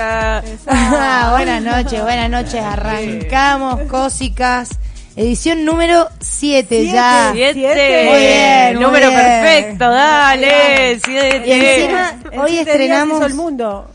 [0.00, 2.54] Ah, buenas noches, buenas noches.
[2.62, 4.70] Arrancamos, cósicas.
[5.16, 7.32] Edición número 7 ya.
[7.34, 8.06] Siete.
[8.08, 9.20] Muy bien, muy Número bien.
[9.20, 10.92] perfecto, dale.
[10.94, 11.80] Y Siete.
[11.80, 13.22] encima, En hoy estrenamos.
[13.26, 13.90] el mundo.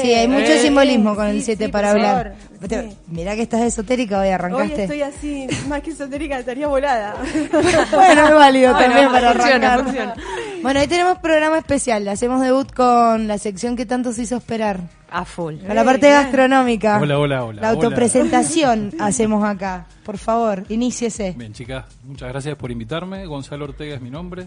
[0.00, 2.34] Sí, hay mucho Eh, simbolismo con el sí, 7 sí, para hablar.
[2.68, 2.76] sí.
[3.08, 4.82] Mirá que estás esotérica hoy, Hoy arrancaste.
[4.84, 7.16] estoy así, más que esotérica, estaría volada.
[7.92, 9.82] Bueno, es válido también para funciona, arrancar.
[9.84, 10.14] funciona.
[10.62, 12.06] Bueno, hoy tenemos programa especial.
[12.06, 14.78] Hacemos debut con la sección que tanto se hizo esperar.
[15.12, 15.58] A full.
[15.58, 16.98] Con la parte gastronómica.
[16.98, 17.74] Hola, hola, hola, La hola.
[17.76, 19.86] autopresentación hacemos acá.
[20.04, 21.34] Por favor, iníciese.
[21.36, 23.26] Bien, chicas, muchas gracias por invitarme.
[23.26, 24.46] Gonzalo Ortega es mi nombre.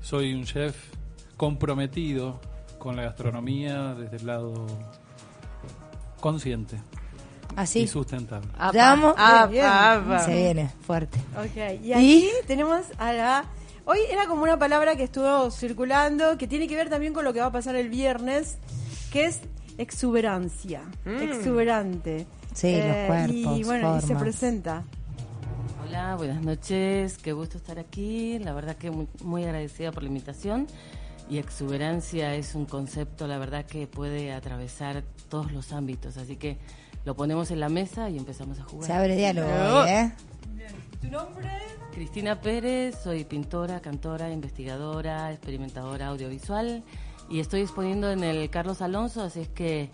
[0.00, 0.76] Soy un chef
[1.36, 2.40] comprometido
[2.78, 4.66] con la gastronomía desde el lado
[6.20, 7.86] consciente y Así.
[7.88, 8.48] sustentable.
[8.58, 9.14] Apa, Ya vamos.
[9.16, 10.18] apa, apa.
[10.20, 11.18] Se viene fuerte.
[11.36, 13.44] Ok, y aquí tenemos a la...
[13.86, 17.32] Hoy era como una palabra que estuvo circulando, que tiene que ver también con lo
[17.32, 18.58] que va a pasar el viernes,
[19.10, 19.40] que es
[19.80, 22.26] exuberancia, exuberante.
[22.54, 24.22] Sí, los cuerpos, Y bueno, y se formas.
[24.22, 24.84] presenta.
[25.86, 28.38] Hola, buenas noches, qué gusto estar aquí.
[28.38, 30.66] La verdad que muy, muy agradecida por la invitación.
[31.30, 36.16] Y exuberancia es un concepto, la verdad, que puede atravesar todos los ámbitos.
[36.18, 36.58] Así que
[37.04, 38.86] lo ponemos en la mesa y empezamos a jugar.
[38.86, 40.12] Se abre diálogo ¿eh?
[41.00, 41.48] ¿Tu nombre?
[41.94, 46.82] Cristina Pérez, soy pintora, cantora, investigadora, experimentadora audiovisual
[47.30, 49.88] y estoy exponiendo en el Carlos Alonso, así es que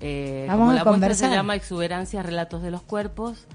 [0.00, 1.28] eh, Vamos como a la muestra conversar.
[1.30, 3.46] se llama Exuberancia, Relatos de los Cuerpos,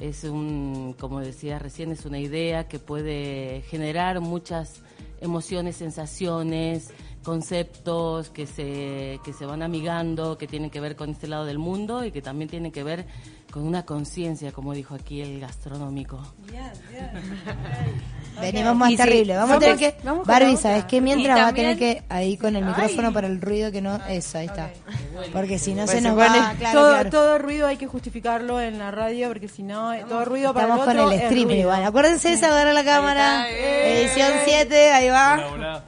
[0.00, 4.82] es un, como decía recién, es una idea que puede generar muchas
[5.20, 6.90] emociones, sensaciones,
[7.26, 11.58] conceptos que se, que se van amigando, que tienen que ver con este lado del
[11.58, 13.04] mundo y que también tienen que ver
[13.50, 16.20] con una conciencia, como dijo aquí el gastronómico.
[16.50, 17.10] Bien, bien.
[18.40, 19.36] Venimos más Y sí, terrible.
[19.36, 19.96] Vamos a tener que.
[20.04, 21.00] vamos con Barbie, ¿sabes qué?
[21.00, 22.04] Mientras Y va a tener también- que.
[22.14, 23.96] Ahí con el micrófono para el ruido que no.
[24.08, 24.70] Eso, ahí está.
[25.32, 26.26] Porque si no Pues se nos va.
[26.58, 27.10] Claro, todo, claro.
[27.10, 30.66] todo ruido hay que justificarlo en la radio, porque si no, eh, todo ruido para
[30.66, 31.60] Estamos el con otro el es streaming ruido.
[31.62, 31.84] igual.
[31.84, 33.48] Acuérdense de saludar a la cámara.
[33.48, 35.34] está, Edición 7, ahí va.
[35.34, 35.84] Hola, hola.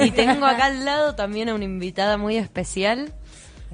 [0.00, 3.12] Y tengo acá al lado también a una invitada muy especial.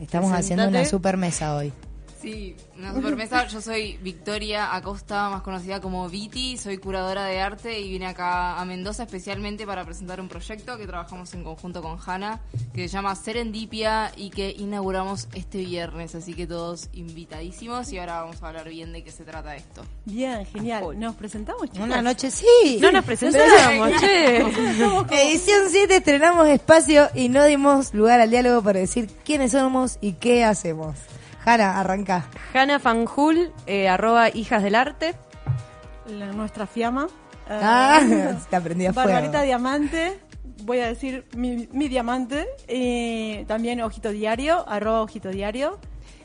[0.01, 1.73] Estamos haciendo una super mesa hoy.
[2.21, 3.47] Sí, una supermesa.
[3.47, 6.59] Yo soy Victoria Acosta, más conocida como Viti.
[6.59, 10.87] Soy curadora de arte y vine acá a Mendoza especialmente para presentar un proyecto que
[10.87, 12.41] trabajamos en conjunto con Hanna,
[12.75, 16.15] que se llama Serendipia y que inauguramos este viernes.
[16.15, 19.83] Así que todos invitadísimos y ahora vamos a hablar bien de qué se trata esto.
[20.05, 21.01] Bien, genial.
[21.01, 21.81] ¿Nos presentamos, chicos?
[21.81, 22.79] Una noche, sí.
[22.83, 24.41] No nos presentamos, che.
[25.11, 30.15] Edición 7 estrenamos espacio y no dimos lugar al diálogo para decir quiénes somos y
[30.15, 30.97] qué hacemos.
[31.45, 32.27] Jara, arranca.
[32.55, 35.15] Hanna Fanjul, eh, arroba hijas del arte.
[36.07, 37.09] La- nuestra fiamma.
[37.49, 39.43] Ah, Eh, está prendida a fuego.
[39.43, 40.19] Diamante,
[40.65, 42.47] voy a decir mi, mi diamante.
[42.69, 45.79] Eh, también Ojito Diario, arroba Ojito Diario.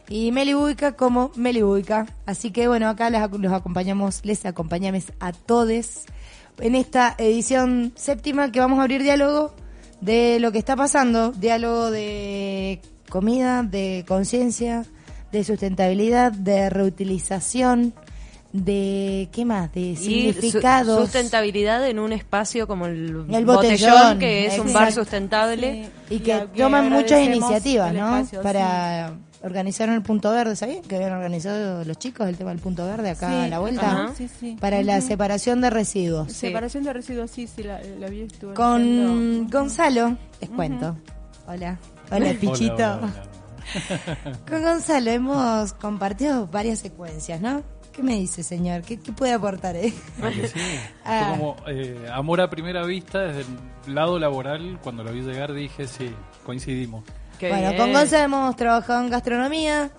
[0.07, 2.05] Y Meli Buica como Meli Buica.
[2.25, 6.05] Así que bueno, acá les, los acompañamos, les acompañamos a todos
[6.59, 9.55] en esta edición séptima que vamos a abrir diálogo
[10.01, 11.31] de lo que está pasando.
[11.31, 14.85] Diálogo de comida, de conciencia,
[15.35, 17.93] de sustentabilidad, de reutilización,
[18.53, 19.73] de ¿qué más?
[19.73, 21.01] De Y su- significados.
[21.01, 25.89] sustentabilidad en un espacio como el, El botellón, Botellón, que es un bar sustentable.
[26.09, 28.15] y Y que toman muchas iniciativas, ¿no?
[28.17, 29.13] espacio, Para
[29.43, 30.81] organizar el punto verde, ¿sabían?
[30.83, 33.91] Que habían organizado los chicos el tema del punto verde acá Sí, a la vuelta.
[33.91, 34.13] ajá.
[34.17, 34.57] Sí, sí.
[34.59, 36.31] Para la separación de residuos.
[36.31, 36.47] Sí.
[36.47, 38.21] Separación de residuos, sí, sí, la, la vi.
[38.21, 39.49] estuve Con.
[39.49, 40.95] Gonzalo, les cuento.
[41.47, 41.77] Hola.
[42.09, 42.73] Hola, Pichito.
[42.73, 43.34] Hola, hola, hola.
[44.49, 47.63] Con Gonzalo hemos compartido varias secuencias, ¿no?
[47.91, 48.81] ¿Qué me dice, señor?
[48.81, 49.75] ¿Qué, qué puede aportar?
[49.77, 49.93] Eh?
[50.21, 50.59] Ah, que sí.
[51.05, 51.27] Ah.
[51.29, 53.45] Fue como eh, amor a primera vista desde
[53.87, 54.79] el lado laboral.
[54.83, 56.13] Cuando lo vi llegar dije, sí,
[56.43, 57.03] coincidimos.
[57.39, 57.77] Qué bueno, bien.
[57.81, 59.91] con Gonzalo hemos trabajado en gastronomía.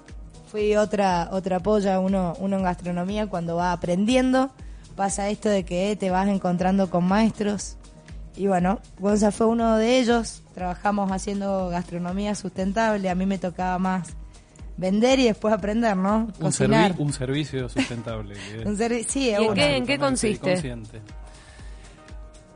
[0.51, 4.51] Fui otra otra polla, uno, uno en gastronomía cuando va aprendiendo.
[4.95, 7.77] Pasa esto de que te vas encontrando con maestros.
[8.37, 10.43] Y bueno, Gonzalo fue uno de ellos.
[10.55, 13.09] Trabajamos haciendo gastronomía sustentable.
[13.09, 14.15] A mí me tocaba más
[14.77, 16.29] vender y después aprender, ¿no?
[16.39, 18.35] Un, servi- un servicio sustentable.
[18.67, 20.39] Un servi- sí, ¿Y en qué- en qué consiste?
[20.51, 21.01] consciente.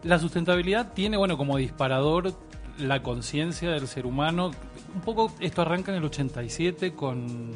[0.03, 2.35] La sustentabilidad tiene, bueno, como disparador
[2.79, 4.51] la conciencia del ser humano.
[4.95, 7.53] Un poco esto arranca en el 87 con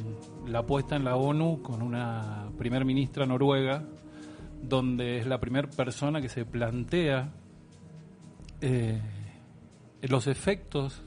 [0.47, 3.83] la puesta en la ONU con una primer ministra noruega,
[4.63, 7.33] donde es la primera persona que se plantea
[8.61, 9.01] eh,
[10.03, 11.03] los efectos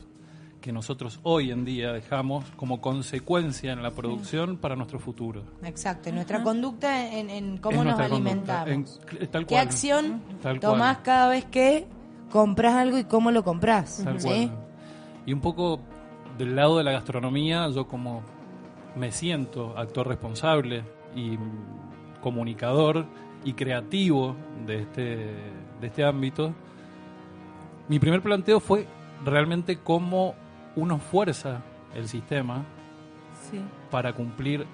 [0.61, 5.43] que nosotros hoy en día dejamos como consecuencia en la producción para nuestro futuro.
[5.63, 8.99] Exacto, nuestra conducta en, en cómo nos alimentamos.
[9.19, 11.03] en- tal ¿Qué acción Tal tomás cual.
[11.05, 11.85] cada vez que
[12.31, 14.01] compras algo y cómo lo compras?
[14.03, 14.27] Tal ¿sí?
[14.27, 14.51] cual.
[15.25, 15.79] Y un poco
[16.37, 18.23] del lado de la gastronomía, yo como
[18.95, 20.83] me siento actor responsable
[21.15, 21.37] y
[22.21, 23.05] comunicador
[23.45, 24.35] y creativo
[24.65, 25.03] de este,
[25.79, 26.53] de este ámbito,
[27.87, 28.87] mi primer planteo fue
[29.25, 30.35] realmente cómo
[30.75, 31.61] uno fuerza
[31.95, 32.63] el sistema
[33.49, 33.61] Sí.
[33.91, 34.65] para cumplir,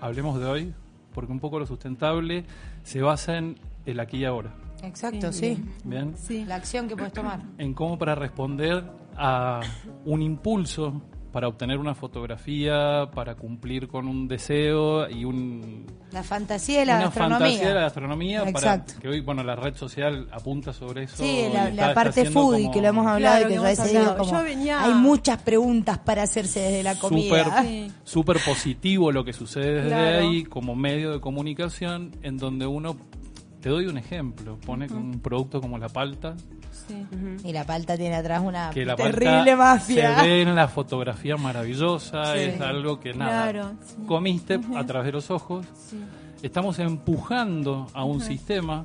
[0.00, 0.74] hablemos de hoy,
[1.14, 2.44] porque un poco lo sustentable
[2.82, 4.52] se basa en el aquí y ahora.
[4.82, 5.64] Exacto, Sí, sí.
[5.84, 6.16] ¿bien?
[6.16, 6.44] Sí.
[6.44, 7.40] La acción que puedes tomar.
[7.58, 8.84] En cómo para responder
[9.16, 9.60] a
[10.04, 11.00] un impulso
[11.32, 16.94] para obtener una fotografía, para cumplir con un deseo y un, La fantasía de la
[16.96, 17.38] una gastronomía.
[17.38, 18.86] fantasía de la gastronomía Exacto.
[18.94, 21.16] para que hoy, bueno, la red social apunta sobre eso.
[21.18, 23.58] Sí, la, está- la está parte foodie como que lo hemos hablado Claro, y que
[23.60, 24.18] que hablado.
[24.18, 27.64] como Yo venía- hay muchas preguntas para hacerse desde la comida.
[28.04, 28.50] súper Sí.
[28.50, 30.18] positivo lo que sucede desde Claro.
[30.28, 32.96] ahí como medio de comunicación en donde uno
[33.60, 36.34] te doy un ejemplo pone un producto como la palta
[36.70, 37.06] Sí.
[37.44, 40.20] Y la palta tiene atrás una que la terrible palta mafia.
[40.20, 42.40] se ve en la fotografía maravillosa Sí.
[42.40, 43.96] es algo que nada Claro, sí.
[44.06, 46.00] comiste a través de los ojos Sí.
[46.42, 48.84] estamos empujando a un sistema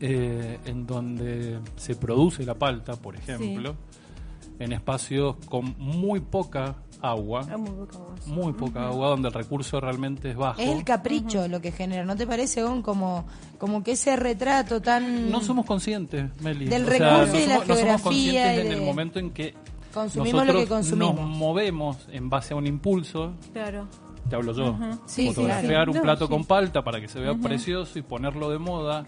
[0.00, 3.74] eh, en donde se produce la palta por ejemplo
[4.58, 6.74] en espacios con muy poca
[7.10, 8.26] agua muy poca voz.
[8.26, 10.60] muy poca agua, donde el recurso realmente es bajo.
[10.60, 12.82] Es el capricho lo que genera, ¿no te parece, Gon?
[12.82, 13.26] Como,
[13.58, 15.30] como que ese retrato tan...
[15.30, 16.66] No somos conscientes, Meli.
[16.66, 18.82] Del O sea, recurso no y la somos, no somos geografía conscientes y en el
[18.82, 19.54] momento en que
[19.92, 21.14] Consumimos lo que consumimos.
[21.14, 23.32] nos movemos en base a un impulso.
[23.52, 23.86] Claro.
[24.28, 24.76] Te hablo yo.
[25.06, 25.90] Sí, Fotografiar sí.
[25.90, 26.30] un No, plato sí.
[26.32, 29.06] con palta para que se vea precioso y ponerlo de moda.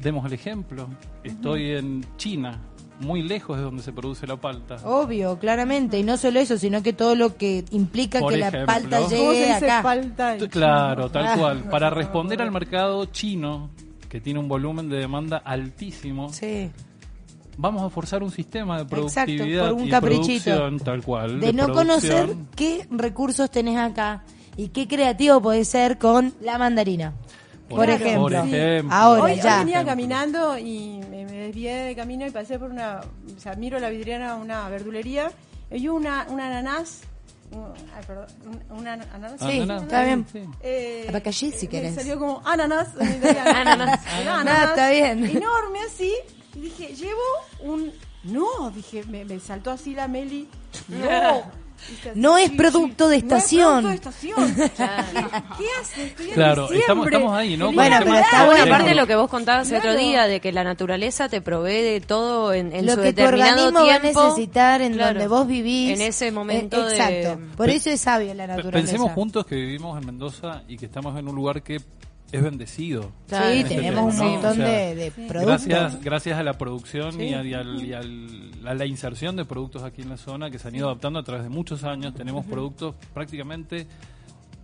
[0.00, 0.88] Demos el ejemplo.
[1.22, 2.58] Estoy en China,
[3.00, 4.76] muy lejos de donde se produce la palta.
[4.84, 5.98] Obvio, claramente.
[5.98, 9.08] Y no solo eso, sino que todo lo que implica Por que la palta ¿Cómo
[9.08, 9.82] se llegue dice acá.
[9.82, 10.36] falta?
[10.36, 11.34] en Claro, tal Ah.
[11.38, 11.58] cual.
[11.70, 13.70] Para responder al mercado chino,
[14.08, 16.70] que tiene un volumen de demanda altísimo, Sí.
[17.56, 20.44] vamos a forzar un sistema de Exacto, productividad por un y caprichito.
[20.44, 21.86] producción tal cual De no producción.
[21.86, 24.24] conocer qué recursos tenés acá
[24.56, 27.12] y qué creativo podés ser con la mandarina.
[27.76, 28.22] Por, ejemplo.
[28.22, 28.94] por ejemplo.
[28.94, 29.58] Ahora Hoy, hoy ya.
[29.60, 33.00] venía caminando y me, me desvié de camino y pasé por una,
[33.36, 35.30] o sea, miro la vidriera una verdulería
[35.70, 37.02] y una, una ananás,
[37.52, 38.26] un- ay, perdón,
[38.70, 39.34] un- una ananas.
[39.40, 40.26] Sí, está bien.
[40.32, 40.40] sí.
[40.62, 41.94] Eh, Abacallí, si querés.
[41.94, 42.88] Salió como ananas.
[42.98, 44.00] Ananas.
[44.26, 45.24] Ah, está bien.
[45.24, 46.12] Enorme así.
[46.54, 47.20] Y dije, llevo
[47.62, 47.92] un...
[48.24, 50.46] No, dije, me, me saltó así la Meli.
[50.88, 51.42] No.
[52.14, 53.82] No es producto de estación.
[53.84, 55.10] No es producto de estación.
[55.16, 56.32] ¿Qué, qué haces?
[56.34, 57.72] Claro, estamos- estamos ahí, ¿no?
[57.72, 58.74] Bueno, pero está bueno, bueno.
[58.74, 60.06] aparte lo que vos contabas el otro Claro.
[60.06, 63.16] día, de que la naturaleza te provee de todo en, en lo su que tu
[63.22, 64.24] determinado organismo va a tiempo.
[64.24, 65.90] necesitar en Claro, donde vos vivís.
[65.98, 66.96] En ese momento Eh, de...
[66.96, 67.56] Exacto.
[67.56, 68.72] Por eso es sabio la naturaleza.
[68.92, 71.80] Pensemos juntos que vivimos en Mendoza y que estamos en un lugar que
[72.32, 73.10] es bendecido.
[73.28, 73.46] Claro.
[73.46, 75.66] Sí, en este tenemos un montón O sea, de, de productos.
[75.66, 79.44] Gracias, gracias a la producción y, a, y al- y al- a la inserción de
[79.44, 82.14] productos aquí en la zona que se han ido adaptando a través de muchos años,
[82.14, 83.86] tenemos productos prácticamente,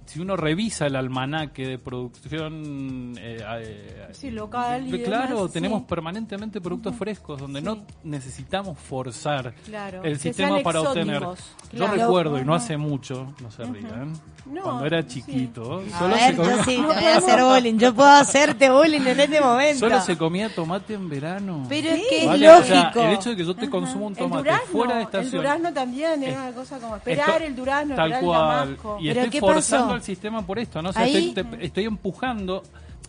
[0.07, 5.81] si uno revisa el almanaque de producción, eh, eh, Sí, local y Claro, demás, tenemos
[5.81, 5.87] sí.
[5.89, 11.17] permanentemente productos frescos donde no necesitamos forzar Claro, el sistema para obtener.
[11.17, 11.93] exóticos, Yo claro.
[11.95, 14.13] recuerdo, y no hace mucho, no se rían,
[14.47, 15.09] No, cuando era sí.
[15.09, 17.79] chiquito, A solo, ver, se comía, yo sí, te voy a hacer bullying.
[17.79, 19.79] Yo puedo hacerte bullying en este momento.
[19.81, 21.65] solo se comía tomate en verano.
[21.69, 22.49] Pero es que es ¿Vale?
[22.51, 23.01] O sea, lógico.
[23.03, 25.33] el hecho de que yo te consuma un El tomate durazno, fuera de el estación.
[25.43, 28.69] durazno también era una cosa como esperar esto- el durazno, tal cual.
[28.69, 28.75] el.
[28.75, 29.96] Y Pero estoy ¿qué forzando pasó?
[29.97, 30.91] Al sistema por esto, ¿no?
[30.91, 32.63] O sea, Ahí- estoy, te- estoy empujando.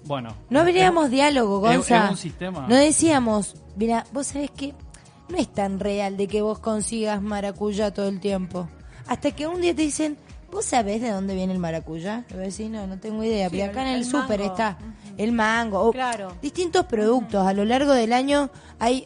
[0.05, 0.33] Bueno.
[0.49, 2.05] No abríamos es- diálogo, Gonza.
[2.05, 2.65] es un sistema.
[2.67, 4.73] No decíamos, mira, vos sabés que
[5.29, 8.69] no es tan real de que vos consigas maracuyá todo el tiempo.
[9.07, 10.17] Hasta que un día te dicen,
[10.51, 12.23] ¿vos sabés de dónde viene el maracuyá?
[12.29, 13.49] Le voy a decir, no, no tengo idea.
[13.49, 14.77] Sí, pero acá en el- el, súper está
[15.17, 15.81] el mango.
[15.81, 16.33] o Claro.
[16.41, 17.45] Distintos productos.
[17.45, 19.05] A lo largo del año hay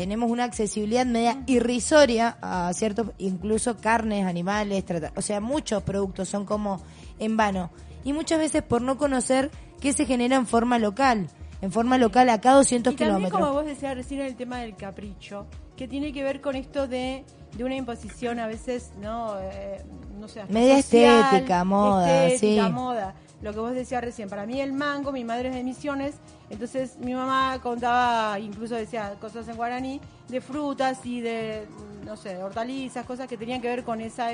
[0.00, 6.26] tenemos una accesibilidad media irrisoria a ciertos, incluso carnes, animales, trata- o sea, muchos productos
[6.28, 6.80] son como
[7.18, 7.70] en vano.
[8.02, 11.28] Y muchas veces por no conocer qué se genera en forma local.
[11.60, 13.38] En forma local a cada 200 Y también, kilómetros.
[13.40, 17.22] como vos decías recién, el tema del capricho, que tiene que ver con esto de,
[17.54, 19.38] de una imposición a veces, ¿no?
[19.38, 19.84] Eh,
[20.18, 22.72] no sé, Media social, estética, moda, estética, sí.
[22.72, 23.14] moda.
[23.42, 26.16] Lo que vos decías recién, para mí el mango, mi madre es de Misiones,
[26.50, 31.66] entonces mi mamá contaba, incluso decía cosas en guaraní, de frutas y de,
[32.04, 34.28] no sé, hortalizas, cosas que tenían que ver con esa,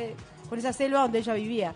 [0.49, 1.75] con esa selva donde ella vivía.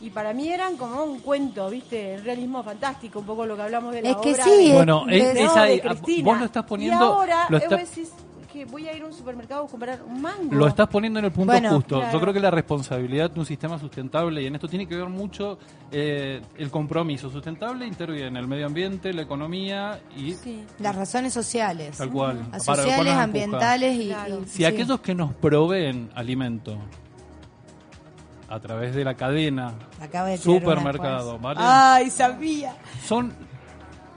[0.00, 2.14] Y para mí eran como un cuento, ¿viste?
[2.14, 4.72] El realismo fantástico, un poco lo que hablamos de la Es que obra sí, de-
[4.74, 6.30] Bueno, de- es, no, es de Cristina.
[6.30, 6.96] vos lo estás poniendo.
[6.96, 8.10] Y ahora, lo está- vos decís,
[8.52, 10.54] que voy a ir a un supermercado a comprar un mango.
[10.54, 11.96] Lo estás poniendo en el punto Bueno, justo.
[11.98, 12.12] claro.
[12.12, 15.08] Yo creo que la responsabilidad de un sistema sustentable, y en esto tiene que ver
[15.08, 15.58] mucho
[15.92, 20.64] eh, el compromiso sustentable, interviene el medio ambiente, la economía y Sí.
[20.78, 21.96] Las razones sociales.
[21.96, 22.46] tal cual.
[22.52, 24.08] Las sociales, ambientales y...
[24.08, 24.40] Claro.
[24.40, 24.64] y- Si sí.
[24.64, 26.76] aquellos que nos proveen alimento
[28.48, 29.74] a través de la cadena,
[30.26, 31.38] de supermercado.
[31.38, 31.60] ¿vale?
[31.62, 32.74] ¡Ay, sabía!
[33.06, 33.32] son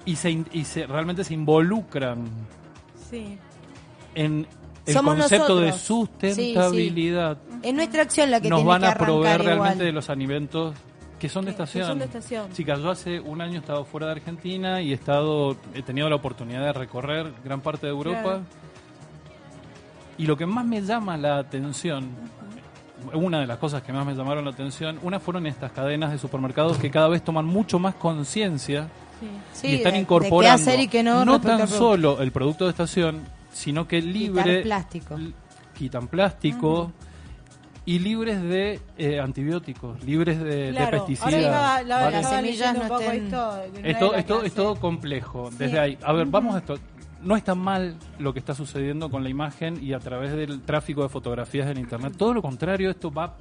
[0.05, 2.25] y se, in- y se realmente se involucran
[3.09, 3.37] Sí.
[4.15, 4.47] En
[4.85, 9.41] el Somos concepto de sustentabilidad, Es nuestra acción la que nos van que a proveer
[9.41, 10.75] realmente de los alimentos
[11.19, 11.87] que son de estación.
[11.87, 12.51] son de estación.
[12.51, 16.09] Chicas, yo hace un año he estado fuera de Argentina y he estado he tenido
[16.09, 18.21] la oportunidad de recorrer gran parte de Europa.
[18.21, 18.41] Claro.
[20.17, 22.09] Y lo que más me llama la atención,
[23.13, 26.17] una de las cosas que más me llamaron la atención, una fueron estas cadenas de
[26.17, 28.89] supermercados que cada vez toman mucho más conciencia
[29.53, 32.65] Sí, y están de- de incorporando qué hacer y qué no, tan solo el producto
[32.65, 33.21] de estación,
[33.53, 35.15] sino que libre plástico.
[35.15, 35.31] l-
[35.73, 36.91] quitan plástico
[37.85, 41.05] y libres de eh, antibióticos, libres de, de Claro.
[41.05, 41.83] pesticidas.
[41.91, 43.61] Ahora semillas no un poco estén- esto.
[43.83, 45.49] Esto, de es todo complejo.
[45.51, 45.57] Sí.
[45.59, 46.75] Desde ahí, a ver, vamos a esto.
[47.21, 51.03] No está mal lo que está sucediendo con la imagen y a través del tráfico
[51.03, 52.13] de fotografías en internet.
[52.17, 53.37] Todo lo contrario, esto va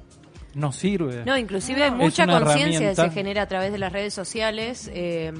[0.53, 1.23] no sirve.
[1.25, 3.03] No, inclusive Es mucha conciencia herramienta.
[3.05, 4.89] se genera a través de las redes sociales.
[4.93, 5.31] eh,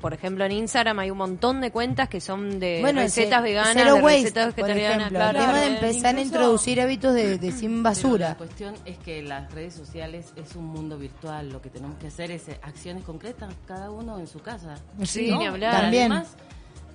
[0.00, 3.42] por ejemplo, en Instagram hay un montón de cuentas que son de Bueno, recetas ese-
[3.42, 5.38] veganas, de waste, recetas vegetarianas, claro.
[5.38, 8.28] El tema de empezar a introducir hábitos de, de sin basura.
[8.30, 11.50] la cuestión es que las redes sociales es un mundo virtual.
[11.50, 14.76] Lo que tenemos que hacer es eh, acciones concretas, cada uno en su casa.
[15.02, 15.38] Sí, ¿no?
[15.38, 15.70] ni hablar.
[15.72, 16.12] Pero También.
[16.12, 16.36] además,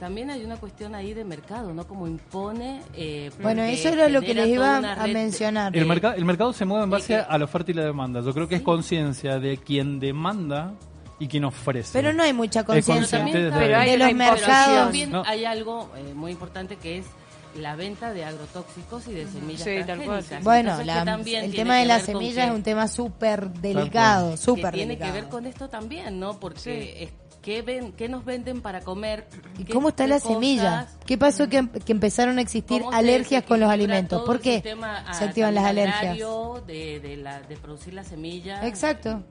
[0.03, 1.87] también hay una cuestión ahí de mercado, ¿no?
[1.87, 2.81] Como impone.
[2.93, 5.73] eh, Bueno, eso era lo que les iba a mencionar.
[5.77, 8.19] El, mercado el mercado se mueve en base que- a la oferta y la demanda.
[8.19, 10.73] Yo creo que es conciencia de quien demanda
[11.19, 11.91] y quien ofrece.
[11.93, 14.45] Pero no hay mucha conciencia de los mercados.
[14.75, 15.23] También No.
[15.25, 17.05] hay algo eh, muy importante que es
[17.57, 20.25] la venta de agrotóxicos y de semillas Sí, tal cual.
[20.41, 24.93] Bueno, la- el tiene tema de las semillas es un tema súper delicado, súper tiene
[24.97, 25.13] delicado.
[25.13, 26.39] que ver con esto también, ¿no?
[26.39, 27.11] Porque es-
[27.43, 29.27] ¿qué, ven, ¿qué nos venden para comer?
[29.59, 30.33] ¿Y ¿Qué- cómo está qué la cosas?
[30.33, 30.87] semilla?
[31.05, 34.23] ¿Qué pasó que, que empezaron a existir ¿Cómo se alergias con los alimentos?
[34.23, 34.63] ¿Por el qué
[35.11, 36.17] se activan las alergias?
[36.65, 38.65] De, de, la, de producir la semilla.
[38.65, 39.21] Exacto.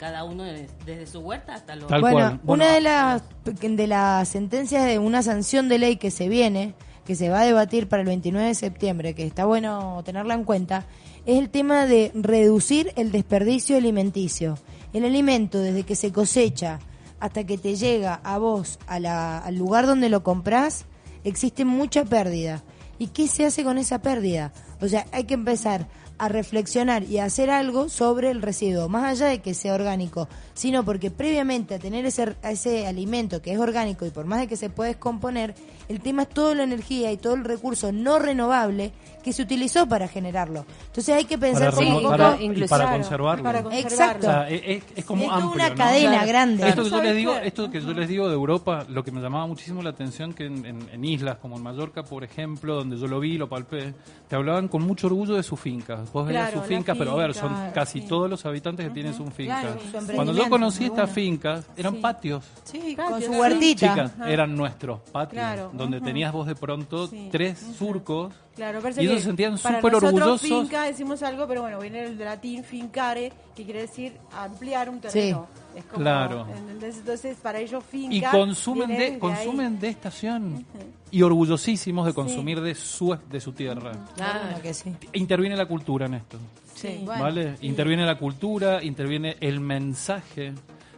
[0.00, 1.86] Cada uno es- desde su huerta hasta los...
[1.88, 2.40] Tal bueno, cual.
[2.42, 3.22] Bueno, una de las
[3.62, 7.44] de las sentencias de una sanción de ley que se viene, que se va a
[7.44, 10.86] debatir para el 29 de septiembre, que está bueno tenerla en cuenta,
[11.26, 14.56] es el tema de reducir el desperdicio alimenticio.
[14.92, 16.78] El alimento desde que se cosecha
[17.20, 20.84] hasta que te llega a vos a la- al lugar donde lo comprás,
[21.24, 22.62] existe mucha pérdida.
[22.98, 24.52] ¿Y qué se hace con esa pérdida?
[24.80, 29.04] O sea, hay que empezar a reflexionar y a hacer algo sobre el residuo, más
[29.04, 33.52] allá de que sea orgánico, sino porque previamente a tener ese, a ese alimento que
[33.52, 35.54] es orgánico y por más de que se puede descomponer,
[35.88, 39.86] el tema es toda la energía y todo el recurso no renovable que se utilizó
[39.88, 40.64] para generarlo.
[40.86, 42.10] Entonces hay que pensar para, como un poco...
[42.16, 43.44] para- y para conservarlo.
[43.44, 43.90] para O conservarlo.
[43.96, 44.26] Exacto.
[44.26, 45.74] sea, es, como Es toda amplio, una ¿no?
[45.76, 46.28] cadena Claro.
[46.28, 46.68] grande.
[46.68, 49.12] Esto que yo ¿Sabes les digo, esto que yo les digo de Europa, lo que
[49.12, 52.74] me llamaba muchísimo la atención que en, en- en islas como en Mallorca, por ejemplo,
[52.76, 53.94] donde yo lo vi, lo palpé,
[54.28, 56.07] te hablaban con mucho orgullo de sus fincas.
[56.12, 58.08] Vos veías Claro, fincas, pero a ver, son finca, casi sí.
[58.08, 59.60] todos los habitantes que tienen sus fincas.
[59.60, 62.00] Claro, su Cuando yo conocí estas fincas, eran Sí.
[62.00, 62.44] patios.
[62.64, 63.88] Sí, con su huertita.
[63.90, 69.00] Chicas, eran nuestros patios, Claro, donde tenías vos de pronto Sí, tres surcos Claro, parece
[69.02, 70.48] y ellos que se sentían para súper nosotros orgullosos.
[70.68, 75.46] finca decimos algo, pero bueno, viene el latín fincare, que quiere decir ampliar un terreno.
[75.76, 76.44] Es como, Claro.
[76.56, 76.96] ¿entendés?
[76.96, 79.18] Entonces, para ellos finca y consumen de, ahí.
[79.20, 80.66] consumen de estación
[81.12, 83.92] y orgullosísimos de consumir de su de su tierra.
[84.16, 84.92] Claro que sí.
[85.12, 86.36] Interviene la cultura en esto,
[86.74, 87.02] Sí.
[87.06, 87.54] ¿vale?
[87.60, 90.52] Interviene la cultura, interviene el mensaje,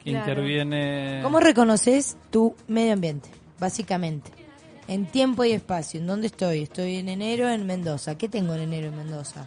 [0.06, 3.28] interviene ¿Cómo reconoces tu medio ambiente?
[3.58, 4.30] Básicamente.
[4.90, 6.00] En tiempo y espacio.
[6.00, 6.62] ¿En dónde estoy?
[6.62, 8.18] Estoy en enero en Mendoza.
[8.18, 9.46] ¿Qué tengo en enero en Mendoza?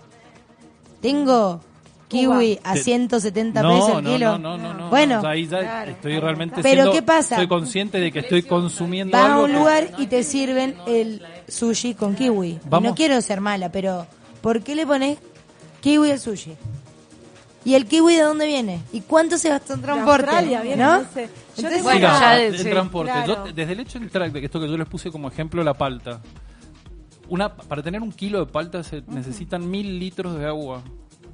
[1.01, 1.59] Tengo
[2.07, 4.37] kiwi a Te- 170 no, pesos el no, kilo.
[4.37, 6.25] no, no, no, no, bueno, no, ahí ya Claro, estoy claro.
[6.27, 7.35] realmente Pero siendo- ¿qué pasa?
[7.35, 11.21] Estoy consciente de que estoy consumiendo vas a un que- lugar y te sirven el
[11.47, 12.59] sushi con kiwi.
[12.69, 12.89] Vamos.
[12.91, 14.05] no quiero ser mala, pero
[14.41, 15.17] ¿por qué le pones
[15.81, 16.55] kiwi al sushi?
[17.65, 18.81] ¿Y el kiwi de dónde viene?
[18.93, 20.25] ¿Y cuánto se gasta en De transporte?
[20.29, 21.01] Australia viene, ¿No?
[21.01, 21.29] no sé.
[21.55, 23.11] Yo Entonces, Bueno, ya el de- transporte.
[23.11, 23.45] claro.
[23.47, 25.73] Yo, desde el hecho de entrar, de esto que yo les puse como ejemplo, la
[25.73, 26.21] palta.
[27.29, 30.81] Una, para tener un kilo de palta se necesitan mil litros de agua.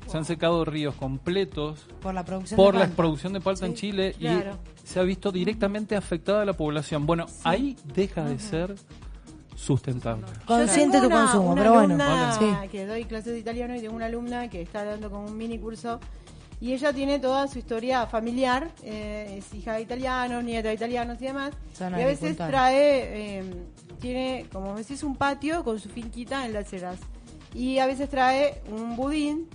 [0.07, 2.95] Se han secado ríos completos por la producción por de la palta.
[2.97, 4.57] producción de palta en Chile claro.
[4.83, 7.05] y se ha visto directamente afectada la población.
[7.05, 8.75] Bueno, ahí deja de ser
[9.55, 10.25] sustentable.
[10.45, 11.93] Consciente tu consumo, una pero bueno.
[12.03, 12.67] alumna Sí.
[12.71, 15.59] que doy clases de italiano y tengo una alumna que está dando como un mini
[15.59, 15.99] curso
[16.61, 21.21] Y ella tiene toda su historia familiar, eh, es hija de italianos, nieta de italianos
[21.21, 21.51] y demás.
[21.73, 23.53] Son y a veces trae, eh,
[23.99, 26.99] tiene, como decís, un patio con su finquita en las Heras.
[27.53, 29.47] Y a veces trae un budín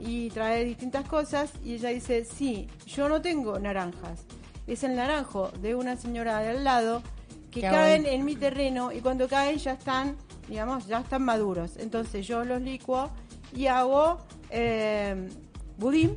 [0.00, 1.52] y trae distintas cosas.
[1.64, 4.24] Y ella dice, sí, yo no tengo naranjas.
[4.68, 7.02] Es el naranjo de una señora de al lado
[7.50, 8.16] que Qué caen bueno.
[8.16, 10.16] en mi terreno y cuando caen ya están,
[10.48, 11.76] digamos, ya están maduros.
[11.76, 13.10] Entonces yo los licuo
[13.54, 15.28] y hago eh,
[15.76, 16.16] budín,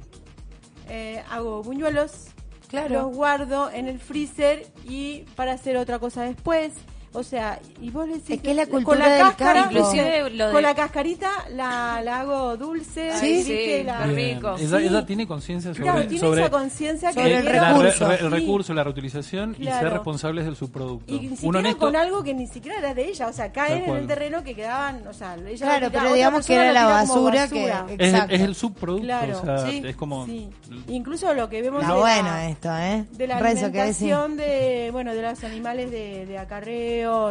[0.90, 2.28] eh, hago buñuelos,
[2.68, 3.04] Claro.
[3.04, 6.74] los guardo en el freezer y para hacer otra cosa después.
[7.16, 9.54] O sea, y vos le decís Es que es la con cultura la del cáscara,
[9.64, 9.78] campo.
[9.78, 13.84] Inclusive lo de- con la cascarita la, la hago dulce, Ay, sí, ¿viste?
[13.86, 14.56] La- rico.
[14.60, 14.86] Ella, Sí.
[14.88, 17.78] ella tiene conciencia sobre, Claro, tiene sobre esa conciencia que sobre el quiero- la re-
[17.78, 18.08] recurso.
[18.08, 18.28] re- el Sí.
[18.28, 19.80] recurso, la reutilización y Claro.
[19.80, 21.14] ser responsables de su producto.
[21.14, 23.34] Y ni Uno siquiera en esto, con algo que ni siquiera era de ella, o
[23.34, 26.72] sea, caen en el terreno que quedaban, o sea, ella Claro, pero digamos que era
[26.74, 27.86] la basura basura.
[27.88, 30.26] que- es, es el subproducto, Claro, o sea, sí, es como...
[30.26, 30.50] sí.
[30.90, 33.06] Incluso lo que vemos Está de bueno la, esto, ¿eh?
[33.12, 36.38] de la alimentación de, bueno, de los animales de, de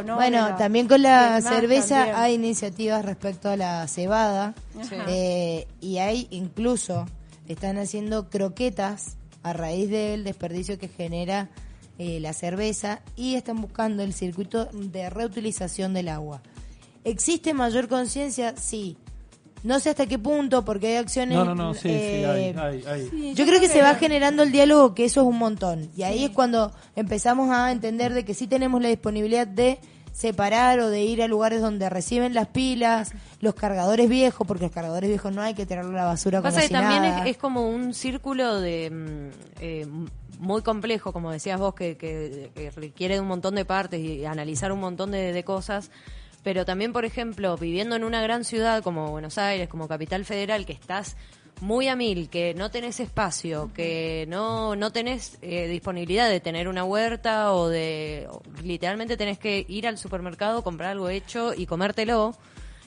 [0.02, 0.14] ¿no?
[0.16, 2.16] Bueno, la- también con la cerveza también.
[2.16, 4.54] hay iniciativas respecto a la cebada
[5.08, 7.06] eh, y hay incluso
[7.48, 11.48] están haciendo croquetas a raíz del desperdicio que genera
[11.98, 16.42] eh, la cerveza y están buscando el circuito de reutilización del agua.
[17.04, 18.54] ¿Existe mayor conciencia?
[18.56, 18.96] Sí.
[19.64, 21.36] No sé hasta qué punto, porque hay acciones...
[21.36, 23.08] No, no, no, sí, sí, eh, hay, hay, hay.
[23.08, 25.90] Sí, yo creo que se va generando el diálogo, que eso es un montón.
[25.96, 29.78] Y ahí es cuando empezamos a entender de que sí tenemos la disponibilidad de
[30.12, 34.72] separar o de ir a lugares donde reciben las pilas, los cargadores viejos, porque los
[34.72, 37.24] cargadores viejos no hay que tirarlo a la basura como Pasa que si también nada.
[37.24, 39.28] es, es como un círculo de mm,
[39.60, 39.86] eh,
[40.38, 44.24] muy complejo, como decías vos, que, que- que requiere de un montón de partes y
[44.24, 45.90] analizar un montón de, de cosas.
[46.44, 50.66] Pero también, por ejemplo, viviendo en una gran ciudad como Buenos Aires, como capital federal,
[50.66, 51.16] que estás
[51.60, 56.68] muy a mil, que no tenés espacio, que no, no tenés eh, disponibilidad de tener
[56.68, 58.26] una huerta o de...
[58.30, 62.36] o literalmente tenés que ir al supermercado, comprar algo hecho y comértelo.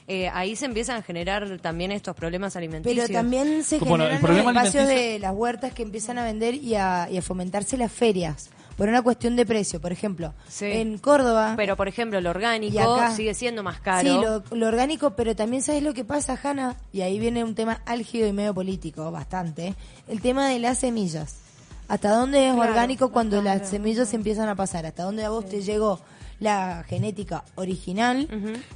[0.06, 3.08] eh, ahí se empiezan a generar también estos problemas alimenticios.
[3.08, 6.24] Pero también se Bueno, el generan los espacios alimenticio- de las huertas que empiezan a
[6.24, 8.50] vender y a, y a fomentarse las ferias.
[8.78, 10.32] Por una cuestión de precio, por ejemplo.
[10.48, 10.64] Sí.
[10.66, 11.52] En Córdoba...
[11.56, 14.08] Pero, por ejemplo, lo orgánico acá- sigue siendo más caro.
[14.08, 14.14] Sí,
[14.50, 17.82] lo, lo orgánico, pero también sabes lo que pasa, Hanna, y ahí viene un tema
[17.84, 19.74] álgido y medio político, bastante,
[20.06, 21.40] el tema de las semillas.
[21.88, 24.86] ¿Hasta dónde es Claro, orgánico cuando las semillas empiezan a pasar?
[24.86, 26.00] ¿Hasta dónde a vos te llegó
[26.38, 28.28] la genética original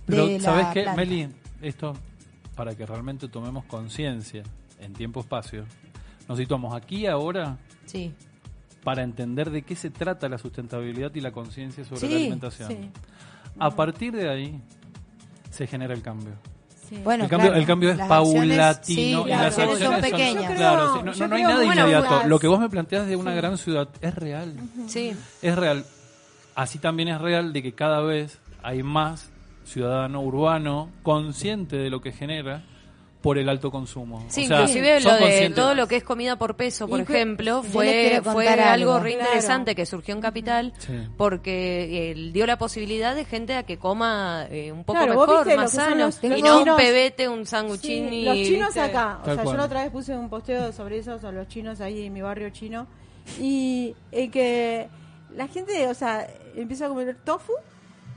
[0.07, 1.01] Pero, de la ¿sabes qué, planta?
[1.01, 1.29] Meli?
[1.61, 1.95] Esto,
[2.57, 4.43] para que realmente tomemos conciencia
[4.81, 5.65] en tiempo-espacio,
[6.29, 8.13] nos situamos aquí ahora Sí.
[8.83, 12.69] Para entender de qué se trata la sustentabilidad y la conciencia sobre Sí, la alimentación.
[12.69, 12.91] sí.
[13.59, 14.61] A partir de ahí
[15.51, 16.33] se genera el cambio.
[16.89, 16.99] Sí.
[17.05, 19.79] Bueno, el, cambio claro, el cambio es las acciones- paulatino sí, y las las acciones
[19.79, 20.53] son pequeñas.
[20.55, 22.29] claro, sí, no, creo- no- no hay nada inmediato.
[22.29, 24.55] Lo que vos me planteas de una gran ciudad es real.
[24.89, 25.15] Sí.
[25.41, 25.85] Es real.
[26.55, 29.31] Así también es real de que cada vez hay más
[29.65, 32.63] ciudadano urbano consciente de lo que genera
[33.23, 34.25] por el alto consumo.
[34.29, 37.01] Sí, O sea, inclusive son lo de todo lo que es comida por peso, por
[37.01, 38.99] ejemplo, fue, fue algo algo.
[39.01, 39.27] re Claro.
[39.29, 40.93] interesante que surgió en Capital Sí.
[41.17, 45.57] porque él dio la posibilidad de gente a que coma eh, un poco Claro, mejor,
[45.57, 48.25] más sano, los- y no un pebete, un Sí, sanguchini.
[48.25, 48.81] los chinos ¿viste?
[48.81, 49.55] acá, o Tal sea, cual.
[49.57, 52.23] yo la otra vez puse un posteo sobre eso, sobre los chinos ahí en mi
[52.23, 52.87] barrio chino,
[53.41, 54.89] y eh, que
[55.37, 57.53] la gente, o sea, empieza a comer tofu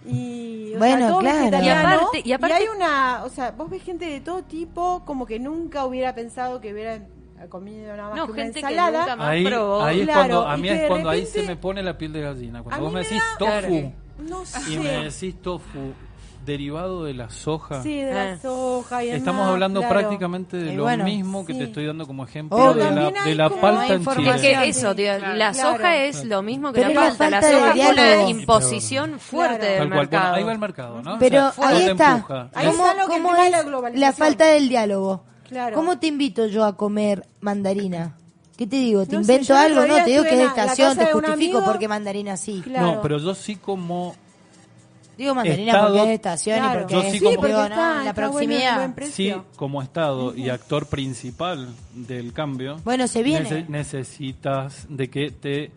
[0.05, 1.63] y o Bueno, sea, todo claro.
[1.63, 5.25] Y aparte- y aparte- hay una, o sea, vos ves gente de todo tipo, como
[5.25, 7.01] que nunca hubiera pensado que hubiera
[7.49, 8.99] comido nada más No, que una gente que ensalada.
[9.01, 9.81] nunca más Ahí, probó.
[9.83, 11.83] ahí es Claro, cuando, a y mí que es cuando ahí repente- se me pone
[11.83, 12.63] la piel de gallina.
[12.63, 14.73] Cuando vos me me decís da- tofu No sé.
[14.73, 15.93] y me decís tofu
[16.45, 18.25] derivado de la soja, Sí, de Ah.
[18.31, 19.95] la soja y estamos hablando claro.
[19.99, 21.59] prácticamente de Y lo bueno, mismo que sí.
[21.59, 24.35] te estoy dando como ejemplo de la, de la palta en información.
[24.35, 24.57] Es Chile.
[24.61, 25.53] que eso, tío, la Claro.
[25.77, 27.29] soja es lo mismo que la la palta.
[27.29, 29.89] La falta de soja es una imposición fuerte del Tal cual.
[29.89, 30.33] Bueno, mercado.
[30.35, 31.17] ahí va el mercado, ¿no?
[31.19, 32.13] Pero O sea, ahí está.
[32.53, 35.23] Ahí ¿Cómo, está es la la, falta del diálogo?
[35.49, 35.75] Claro.
[35.75, 38.15] ¿Cómo te invito yo a comer mandarina?
[38.57, 39.05] ¿Qué te digo?
[39.05, 39.85] ¿Te No invento algo?
[39.85, 42.61] No, te digo que es la- la estación, te justifico porque mandarina sí.
[42.63, 42.85] Claro.
[42.93, 44.15] No, pero yo sí como
[45.17, 46.73] Digo mandarina Estado- porque es de estación Claro.
[46.73, 48.89] y porque Yo es, sí Sí, como- porque digo, está, no, la está el proximidad.
[48.95, 52.77] buen sí como Estado y actor principal del cambio.
[52.83, 53.49] Bueno, se viene.
[53.49, 55.71] nece- necesitas de que te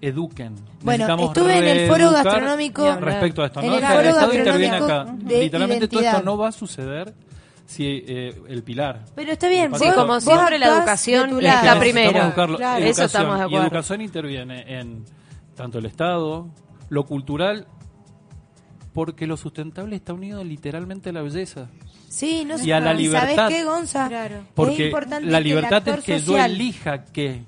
[0.00, 0.54] eduquen.
[0.82, 3.60] Bueno, Necesitamos estuve en el foro gastronómico- respecto a esto.
[3.60, 3.72] En ¿no?
[3.72, 5.04] el O sea, foro Estado interviene acá.
[5.18, 6.24] de Literalmente todo esto identidad.
[6.24, 7.14] no va a suceder
[7.66, 9.04] si eh, el pilar.
[9.14, 11.56] Pero está bien, Sí, como siempre, la educación de tu es lado.
[11.66, 12.26] la Necesitamos primera.
[12.26, 12.56] buscarlo.
[12.58, 12.84] Claro.
[12.84, 13.66] Eso estamos de Y acuerdo.
[13.66, 15.04] educación interviene en
[15.56, 16.48] tanto el Estado,
[16.88, 17.66] lo cultural,
[18.98, 21.68] porque lo sustentable está unido literalmente a la belleza.
[22.08, 23.36] Sí, no Y a la ¿y libertad.
[23.36, 24.08] ¿Sabes qué, Gonza?
[24.08, 24.34] Claro.
[24.38, 27.44] es Porque importante la que el libertad actor es que social- yo elija qué,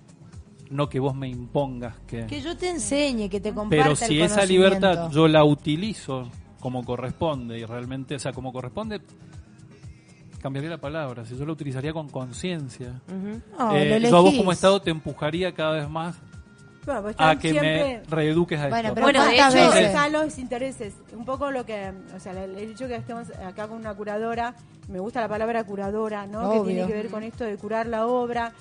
[0.70, 2.26] no que vos me impongas qué.
[2.28, 6.30] Que yo te enseñe, que te comparta Pero el si esa libertad yo la utilizo
[6.60, 9.00] como corresponde y realmente, o sea, como corresponde,
[10.40, 13.00] cambiaría la palabra, si yo la utilizaría con conciencia.
[13.72, 16.14] Eh, lo yo a vos como Estado te empujaría cada vez más
[16.86, 18.02] Bueno, pues a que siempre...
[18.08, 18.94] me reeduques a Bueno, esto.
[18.94, 19.86] pero Bueno, de ¿cuántas hecho- veces?
[19.88, 20.94] están los intereses.
[21.12, 24.54] Un poco lo que, o sea, el el hecho que estemos acá con una curadora,
[24.88, 26.50] me gusta la palabra curadora, ¿no?
[26.50, 26.64] Obvio.
[26.64, 28.52] Que tiene que ver con esto de curar la obra,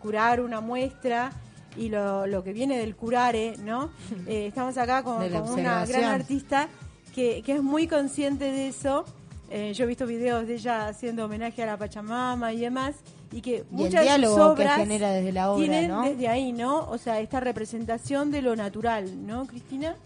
[0.00, 1.30] curar una muestra
[1.76, 3.90] y lo, lo que viene del curare, ¿no?
[4.26, 6.68] Eh, estamos acá con, una gran artista
[7.14, 9.04] que, que es muy consciente de eso.
[9.50, 12.96] Eh, yo he visto videos de ella haciendo homenaje a la Pachamama y demás.
[13.30, 15.90] Y que Y el muchas de sus diálogo que obras genera desde la obra, tienen
[15.90, 16.02] ¿no?
[16.02, 16.88] desde ahí, ¿no?
[16.88, 19.96] O sea, esta representación de lo natural, ¿no, Cristina?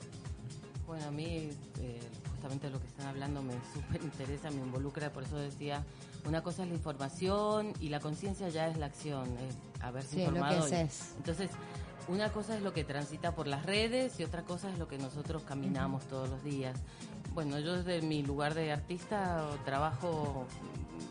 [0.86, 2.00] Bueno, a mí eh,
[2.32, 5.84] justamente lo que están hablando me súper interesa, me involucra, por eso decía,
[6.26, 10.16] una cosa es la información y la conciencia ya es la acción, es haberse Sí,
[10.18, 10.68] lo informado.
[10.68, 11.14] que es.
[11.18, 11.50] Entonces,
[12.08, 14.98] una cosa es lo que transita por las redes y otra cosa es lo que
[14.98, 16.76] nosotros caminamos todos los días.
[17.34, 20.46] Bueno, yo desde mi lugar de artista trabajo,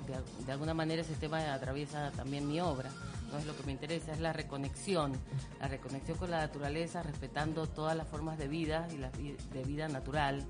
[0.08, 2.89] de, al- de alguna manera ese tema atraviesa también mi obra.
[3.32, 5.13] No es lo que me interesa, es la reconexión,
[5.60, 9.88] la reconexión con la naturaleza, respetando todas las formas de vida y la de vida
[9.88, 10.45] natural,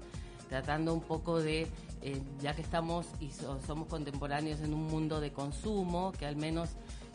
[0.50, 1.68] tratando un poco de,
[2.02, 6.36] eh, ya que estamos y so- somos contemporáneos en un mundo de consumo, que al
[6.36, 6.72] menos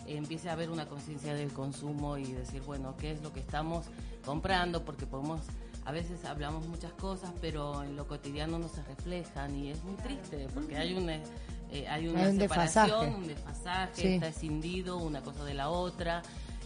[0.06, 3.86] empiece a haber una conciencia del consumo y decir, bueno, ¿qué es lo que estamos
[4.24, 4.84] comprando?
[4.84, 5.40] Porque podemos,
[5.84, 9.94] a veces hablamos muchas cosas, pero en lo cotidiano no se reflejan y es muy
[9.96, 11.14] triste porque hay una,
[11.70, 13.14] eh, hay una Hay un separación, desfasaje.
[13.16, 14.08] un desfasaje, Sí.
[14.14, 16.22] está escindido una cosa de la otra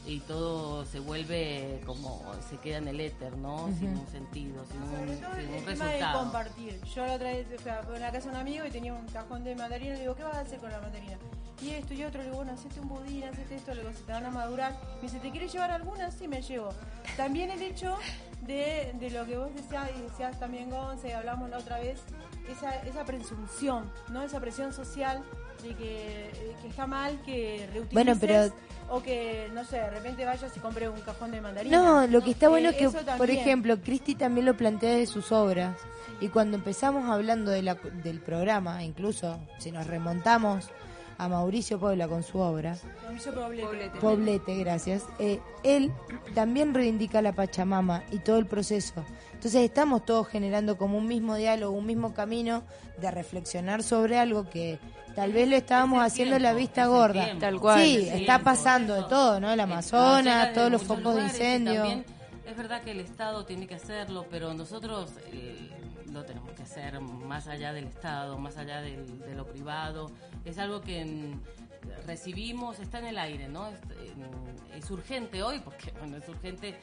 [0.06, 3.68] y todo se vuelve como, se queda en el éter, ¿no?
[3.78, 6.18] Sin un sentido, sin un, sin el un tema de resultado.
[6.20, 6.80] compartir.
[6.94, 8.94] Yo la otra vez fui a, fui a la casa de un amigo y tenía
[8.94, 9.94] un cajón de mandarina.
[9.94, 11.18] Le digo, ¿qué vas a hacer con la mandarina?
[11.62, 12.18] Y esto y otro.
[12.20, 13.74] Le digo, bueno, hacete un budín, hacete esto.
[13.74, 14.76] Le digo, se te van a madurar.
[14.96, 16.10] Me dice, ¿te quieres llevar alguna?
[16.10, 16.70] Sí, me llevo.
[17.16, 17.96] También el hecho
[18.42, 22.00] de, de lo que vos decías y decías también, Gonza, y hablamos la otra vez,
[22.50, 24.22] esa, esa presunción, ¿no?
[24.22, 25.22] Esa presión social
[25.62, 29.90] de que, eh, que está mal que reutilices Bueno, pero- o que, no sé, de
[29.90, 31.78] repente vayas y compres un cajón de mandarina.
[31.78, 34.96] No, lo que está bueno Eh, es que, eso por ejemplo, Cristi también lo plantea
[34.96, 35.76] de sus obras.
[36.20, 40.70] Y cuando empezamos hablando de la- del programa, incluso si nos remontamos
[41.20, 43.98] a Mauricio Puebla con su obra, Mauricio Poblete.
[44.00, 45.92] Poblete, gracias, eh, él
[46.34, 49.04] también reivindica la Pachamama y todo el proceso.
[49.34, 52.62] Entonces estamos todos generando como un mismo diálogo, un mismo camino
[53.00, 54.78] de reflexionar sobre algo que
[55.14, 57.24] tal vez lo estábamos Es haciendo en la vista gorda.
[57.24, 57.80] tiempo, Tal cual.
[57.82, 59.50] Sí, es está tiempo, pasando de todo, ¿no?
[59.52, 61.74] El Amazonas, de todos los focos de incendio.
[61.82, 62.04] también
[62.46, 65.70] es verdad que el Estado tiene que hacerlo, pero nosotros eh,
[66.12, 70.10] lo tenemos que hacer más allá del Estado, más allá del- de lo privado.
[70.44, 71.34] Es algo que
[72.06, 73.68] recibimos, está en el aire, ¿no?
[73.68, 73.78] Es,
[74.76, 76.76] es urgente hoy, porque bueno, es urgente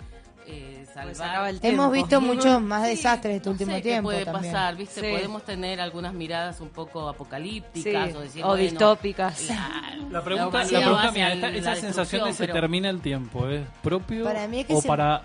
[0.49, 1.05] eh, salvar.
[1.07, 1.91] Pues acaba el Hemos tiempo.
[1.91, 4.53] visto muchos más Sí, desastres este no último sé qué tiempo puede también.
[4.53, 5.01] pasar, ¿viste?
[5.01, 5.07] Sí.
[5.11, 9.49] Podemos tener algunas miradas un poco apocalípticas Sí, o decir, o bueno, distópicas.
[9.49, 13.01] La, La pregunta, la pregunta mía, esta- la esa sensación de se pero- termina el
[13.01, 15.21] tiempo, ¿es propio Para mí es que o se- para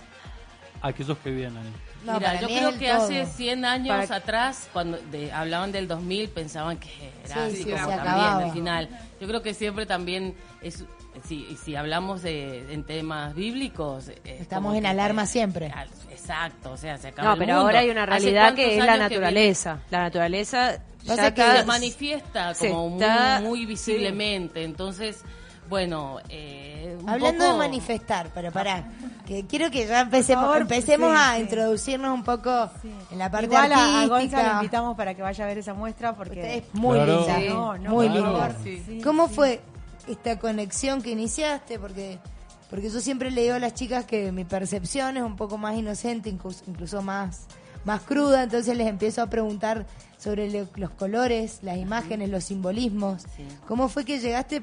[0.81, 1.63] aquellos que vienen?
[2.05, 3.05] No, Mira, yo creo que todo.
[3.05, 6.89] hace 100 años Para- atrás, cuando de- hablaban del 2000, pensaban que
[7.25, 8.45] era Sí, así sí, como se también acababa.
[8.45, 8.89] al final.
[9.21, 10.85] Yo creo que siempre también es
[11.29, 15.71] si, si hablamos de, en temas bíblicos es Estamos en que- alarma siempre.
[16.11, 17.67] Exacto, o sea, se acaba No, el pero mundo.
[17.67, 19.79] ahora hay una ¿Hace realidad que es la que naturaleza.
[19.91, 24.65] La naturaleza ya que viene- está- se manifiesta como muy- está- muy, visiblemente.
[24.65, 25.23] Entonces,
[25.73, 28.85] bueno, eh, un Hablando poco- de manifestar, pero pará,
[29.27, 31.41] que quiero que ya empecemos, favor, empecemos sí, a sí.
[31.41, 32.71] introducirnos un poco
[33.11, 34.53] en la parte Igual a, a Gonza artística.
[34.57, 37.21] invitamos para que vaya a ver esa muestra porque Es muy Claro.
[37.21, 37.49] linda, Sí.
[37.49, 39.03] No, no, muy por linda.
[39.03, 39.61] ¿Cómo Sí, fue
[40.07, 41.79] esta conexión que iniciaste?
[41.79, 42.19] Porque
[42.69, 45.75] porque yo siempre le digo a las chicas que mi percepción es un poco más
[45.77, 47.47] inocente, incluso, incluso más
[47.85, 53.23] más cruda, entonces les empiezo a preguntar sobre los colores, las imágenes, los simbolismos.
[53.37, 53.45] Sí.
[53.67, 54.63] ¿Cómo fue que llegaste?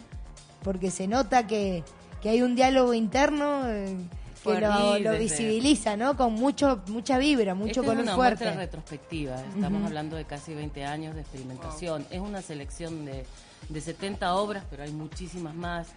[0.64, 1.84] Porque se nota que,
[2.22, 3.96] que hay un diálogo interno eh,
[4.44, 6.16] que lo, lo visibiliza, ¿no?
[6.16, 8.44] Con mucho mucha vibra, mucho Esta color es una fuerte.
[8.46, 9.36] muestra retrospectiva.
[9.56, 12.06] Estamos hablando de casi 20 años de experimentación.
[12.10, 13.26] Es una selección de,
[13.70, 15.88] de 70 obras, pero hay muchísimas más.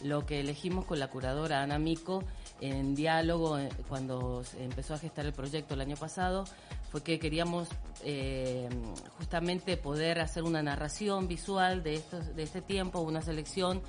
[0.00, 2.22] Lo que elegimos con la curadora Ana Mico
[2.60, 6.44] en diálogo eh, cuando se empezó a gestar el proyecto el año pasado
[6.92, 7.68] fue que queríamos
[8.04, 8.68] eh,
[9.18, 13.82] justamente poder hacer una narración visual de estos de este tiempo, una selección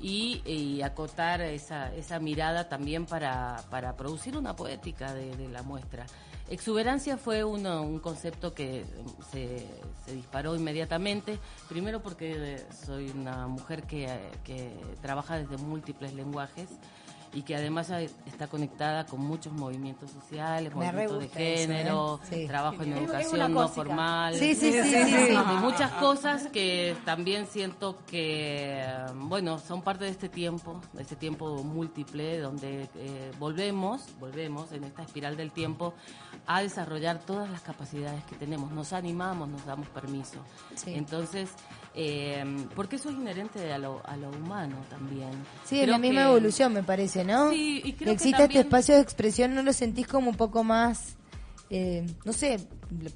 [0.00, 6.06] y, acotar esa, esa mirada también para, para producir una poética de, la muestra.
[6.48, 8.84] Exuberancia fue uno, un concepto que
[9.30, 9.66] se,
[10.04, 14.08] se disparó inmediatamente, primero porque soy una mujer que,
[14.42, 16.68] que trabaja desde múltiples lenguajes
[17.32, 17.90] y que además
[18.26, 22.26] está conectada con muchos movimientos sociales, Me movimientos de eso, género, ¿eh?
[22.40, 22.46] Sí.
[22.48, 24.34] trabajo en Es- es una educación no formal.
[24.34, 24.72] Sí, sí,
[25.60, 31.62] muchas cosas que también siento que, bueno, son parte de este tiempo, de este tiempo
[31.62, 35.94] múltiple, donde eh, volvemos, volvemos en esta espiral del tiempo
[36.46, 38.72] a desarrollar todas las capacidades que tenemos.
[38.72, 40.38] Nos animamos, nos damos permiso.
[40.86, 41.50] Entonces,
[41.94, 45.30] eh, porque eso es inherente a lo, a lo humano también.
[45.64, 47.50] Sí, Creo la misma que- evolución me parece, ¿no?
[47.50, 50.30] Sí, y creo que que exista también- este espacio de expresión, ¿no lo sentís como
[50.30, 51.16] un poco más,
[51.68, 52.60] eh, no sé,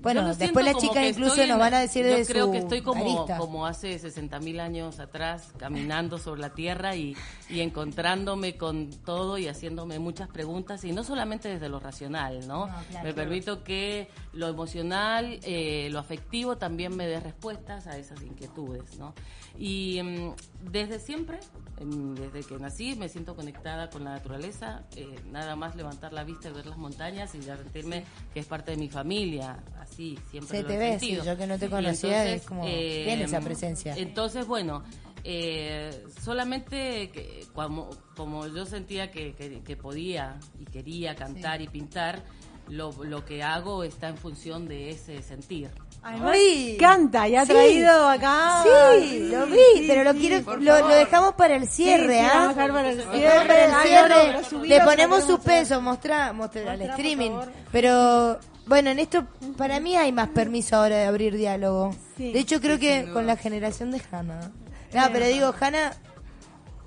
[0.00, 2.82] bueno, después las chicas incluso nos van a decir yo de creo su que estoy
[2.82, 3.38] como, arista.
[3.38, 7.16] como hace 60.000 años atrás, caminando sobre la tierra y,
[7.50, 12.68] y encontrándome con todo y haciéndome muchas preguntas, y no solamente desde lo racional, ¿no?
[13.02, 18.98] me permito que lo emocional, eh, lo afectivo también me dé respuestas a esas inquietudes,
[18.98, 19.14] ¿no?
[19.58, 20.34] Y mm,
[20.70, 21.38] desde siempre,
[21.78, 26.24] em, desde que nací, me siento conectada con la naturaleza, eh, nada más levantar la
[26.24, 30.56] vista y ver las montañas y sentirme que es parte de mi familia, así siempre
[30.58, 33.40] Se lo te ve, sí, yo que no te conocía, es como- eh, tiene esa
[33.40, 33.94] presencia.
[33.96, 34.82] Entonces, bueno,
[35.24, 41.68] eh, solamente que, como, como yo sentía que, que- que podía y quería cantar y
[41.68, 42.22] pintar,
[42.68, 45.70] lo, lo que hago está en función de ese sentir.
[46.06, 46.76] Además, Ay.
[46.78, 47.52] canta y ha Sí.
[47.52, 48.62] traído acá.
[48.62, 52.48] Sí, lo vi, sí, pero lo quiero, lo, dejamos para el cierre, Sí, sí, ¿ah?
[52.48, 53.46] dejar para el cierre.
[53.46, 54.32] para el Ay, cierre.
[54.34, 57.30] no, subilo, Le ponemos suspenso, mostrá, mostrá al streaming.
[57.72, 61.94] Pero bueno, en esto para mí hay más permiso ahora de abrir diálogo.
[62.18, 62.32] Sí.
[62.32, 64.50] de hecho, creo Sí, que con la generación de Hannah.
[64.92, 65.92] No, pero digo, Hannah,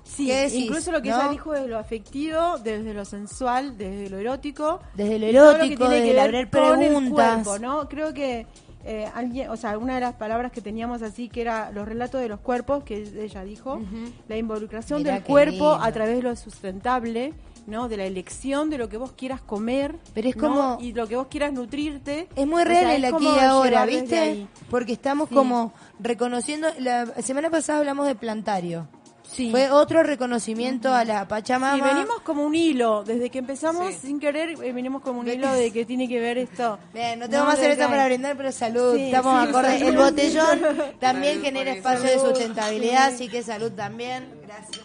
[0.04, 1.16] Sí, ¿Qué decís, incluso lo que no?
[1.20, 4.80] ella dijo de lo afectivo, desde lo sensual, desde lo erótico.
[4.94, 7.34] Desde lo erótico, desde ver abrir con el preguntas.
[7.44, 7.88] cuerpo, ¿no?
[7.88, 8.46] Creo que
[8.90, 12.20] eh, alguien, o sea, una de las palabras que teníamos así, que era los relatos
[12.20, 13.80] de los cuerpos, que ella dijo,
[14.28, 15.74] la involucración Mirá del cuerpo lindo.
[15.82, 17.34] a través de lo sustentable,
[17.66, 17.88] ¿no?
[17.88, 19.96] De la elección de lo que vos quieras comer.
[20.14, 20.42] Pero es ¿no?
[20.48, 22.28] como- Y lo que vos quieras nutrirte.
[22.34, 24.46] Es muy O real sea, el aquí y ahora, ¿viste?
[24.70, 25.34] Porque estamos Sí.
[25.34, 26.68] como reconociendo.
[26.78, 28.88] La semana pasada hablamos de plantario.
[29.30, 29.50] Sí.
[29.50, 31.76] Fue otro reconocimiento a la Pachamama.
[31.76, 34.06] Sí, venimos como un hilo, desde que empezamos Sí.
[34.08, 36.78] sin querer, eh, venimos como un hilo de que tiene que ver esto.
[36.94, 38.96] Bien, no te vamos a hacer desde esto para brindar, pero salud.
[38.96, 39.78] Sí, Estamos sí, acorde.
[39.78, 39.88] salud.
[39.90, 40.58] El botellón
[40.98, 43.14] también Salud genera espacio de sustentabilidad, Sí.
[43.14, 44.28] así que salud también.
[44.46, 44.80] Gracias.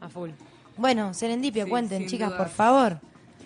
[0.00, 0.30] A full.
[0.76, 2.38] Bueno, Serendipia, Sí, cuenten, chicas, duda.
[2.38, 3.00] por favor.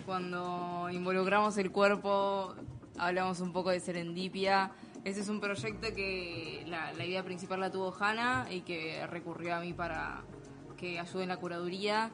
[0.05, 2.53] Cuando involucramos el cuerpo,
[2.97, 4.71] hablamos un poco de serendipia.
[5.07, 9.55] Ese es un proyecto que la, la idea principal la tuvo Hanna y que recurrió
[9.55, 10.21] a mí para
[10.75, 12.11] que ayude en la curaduría.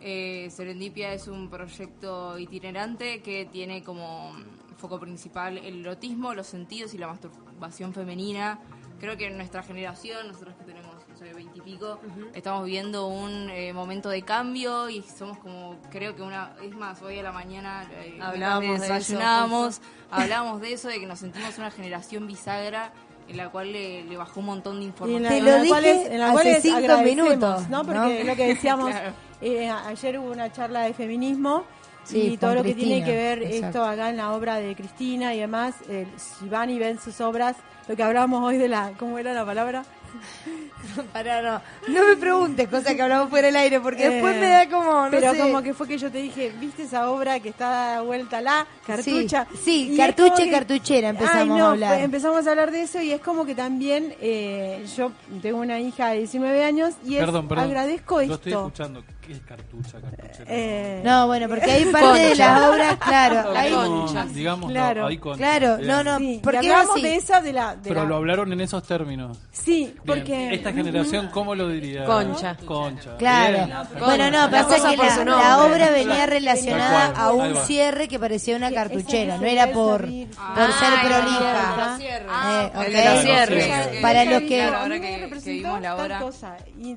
[0.00, 4.32] Eh, serendipia es un proyecto itinerante que tiene como
[4.76, 8.60] foco principal el erotismo, los sentidos y la masturbación femenina.
[9.00, 10.85] Creo que en nuestra generación, nosotros que tenemos,
[11.26, 11.98] no sé, veintipico,
[12.34, 17.00] estamos viviendo un eh, momento de cambio y somos como, creo que una, es más,
[17.02, 21.18] hoy a la mañana eh, Hablábamos de eso, desayunábamos, hablábamos de eso, de que nos
[21.18, 22.92] sentimos una generación bisagra
[23.28, 25.22] en la cual le, le bajó un montón de Y en información.
[25.24, 27.68] la, Te en lo la dije cual es- en la cual hace es cinco minutos,
[27.68, 27.82] ¿no?
[27.82, 27.84] ¿no?
[27.84, 29.12] Porque lo que decíamos, Claro.
[29.40, 31.64] eh, ayer hubo una charla de feminismo
[32.04, 33.66] Sí, y todo lo que Cristina, tiene que ver exacto.
[33.66, 37.20] esto acá en la obra de Cristina y demás, eh, si van y ven sus
[37.20, 37.56] obras,
[37.88, 39.84] lo que hablábamos hoy de la, ¿cómo era la palabra?
[41.12, 41.60] Pará, no.
[41.92, 45.10] No me preguntes cosas que hablamos fuera del aire, porque después me da como, no
[45.10, 45.38] pero sé.
[45.38, 49.46] como que fue que yo te dije, ¿viste esa obra que está vuelta la cartucha?
[49.62, 51.90] Sí, sí, cartucha y cartuchera empezamos Ay, no, a hablar.
[51.94, 55.80] pues empezamos a hablar de eso y es como que también eh, yo tengo una
[55.80, 57.64] hija de 19 años y es, Perdón, perdón.
[57.66, 58.66] agradezco Lo estoy esto.
[58.66, 59.04] escuchando.
[59.26, 60.44] ¿Qué es cartucha, cartuchera?
[60.48, 62.60] Eh, No, bueno, porque hay parte de Concha.
[62.60, 63.52] la obra, claro.
[63.52, 64.34] No, hay- conchas.
[64.34, 65.00] digamos, Claro.
[65.02, 65.38] no, hay conchas.
[65.38, 67.02] Claro, no, no, sí, porque hablamos así.
[67.02, 67.74] de esa de la...
[67.76, 69.38] de Pero la- lo hablaron en esos términos.
[69.50, 70.00] Sí, Bien.
[70.06, 70.54] porque...
[70.54, 72.04] Esta generación, ¿cómo lo diría?
[72.04, 72.56] Concha.
[72.64, 73.16] Concha.
[73.16, 73.66] Claro.
[73.66, 73.76] Bien.
[73.98, 78.70] Bueno, no, La pasa que la, obra venía relacionada a un cierre que parecía una
[78.70, 80.08] cartuchera, no era por, por
[80.38, 81.96] Ah, ser de prolija.
[81.98, 82.30] cierres.
[82.46, 82.86] Eh, el ok.
[82.92, 83.64] de los cierres.
[83.64, 84.70] Sí, Para los que-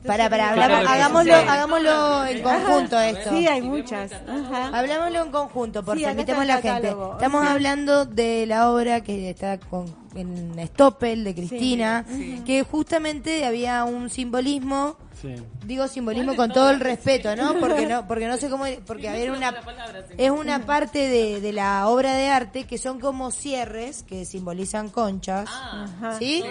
[0.05, 3.29] Para, para, hablamos- hagámoslo, en conjunto esto.
[3.31, 4.11] Sí, hay muchas.
[4.13, 4.77] Ajá.
[4.77, 6.87] Hablámoslo en conjunto, por Sí, está la gente.
[6.89, 7.47] Estamos Sí.
[7.51, 12.05] hablando de la obra que está con, en Stoppel, de Cristina,
[12.45, 15.35] que justamente había un simbolismo, Sí.
[15.65, 17.55] digo simbolismo con todo el respeto, ¿no?
[17.59, 19.53] Porque no, porque no sé cómo, porque había una,
[20.17, 24.87] es una parte de, de la obra de arte que son como cierres que simbolizan
[24.89, 25.49] conchas,
[26.19, 26.41] ¿sí?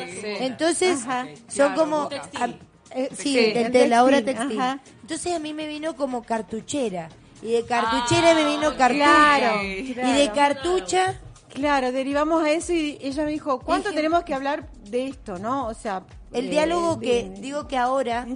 [0.41, 1.27] Entonces Ajá.
[1.49, 2.49] son como, a-
[2.94, 4.81] Eh, sí, Sí, de la obra textil, ajá.
[5.03, 7.09] Entonces a mí me vino como cartuchera.
[7.42, 9.38] Y de cartuchera me vino cartucha.
[9.38, 11.20] Claro, Y de cartucha,
[11.55, 15.38] Claro, derivamos a eso y ella me dijo, ¿cuánto Dije- tenemos que hablar de esto,
[15.38, 15.66] no?
[15.66, 16.05] O sea...
[16.33, 18.27] el eh, diálogo de- que digo que ahora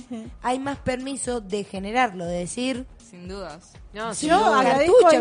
[0.42, 3.74] hay más permiso de generarlo, de decir, Sin dudas.
[3.92, 4.60] No, sin Yo duda.
[4.60, 5.16] agradezco Sí,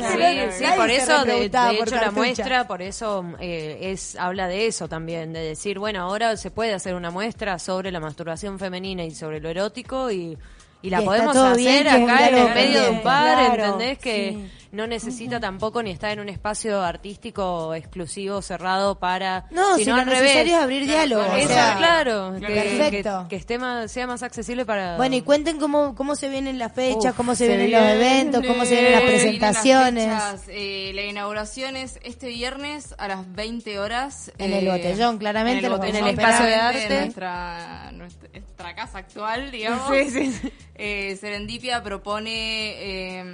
[0.00, 4.66] nadie sí, se por eso, de, hecho, la muestra, por eso eh, es habla de
[4.66, 9.04] eso también, de decir, bueno, ahora se puede hacer una muestra sobre la masturbación femenina
[9.04, 10.36] y sobre lo erótico y,
[10.82, 13.98] y la Y podemos bien, hacer acá en el medio de un bar, Claro, ¿entendés?
[13.98, 14.61] Que sí.
[14.72, 19.44] No necesita tampoco ni estar en un espacio artístico exclusivo, cerrado para...
[19.50, 20.22] No, sino al revés.
[20.22, 21.22] necesario es abrir diálogo.
[21.22, 23.22] o Eso, sea, claro, que, Perfecto.
[23.24, 24.96] que, que esté más, sea más accesible para...
[24.96, 27.82] Bueno, y cuenten cómo, cómo se vienen las fechas, Uf, cómo se, se vienen los
[27.90, 30.04] eventos, cómo se vienen las vienen las presentaciones.
[30.06, 30.42] fechas.
[30.48, 34.32] Eh, la inauguración es este viernes a las 20 horas.
[34.38, 36.30] En el eh, Botellón, claramente, En el, botellón, a esperar.
[36.32, 36.94] espacio de arte.
[36.94, 39.82] en Nuestra, nuestra, casa actual, digamos.
[39.92, 40.52] Sí, sí, sí.
[40.76, 42.30] Eh, Serendipia propone
[43.20, 43.24] eh,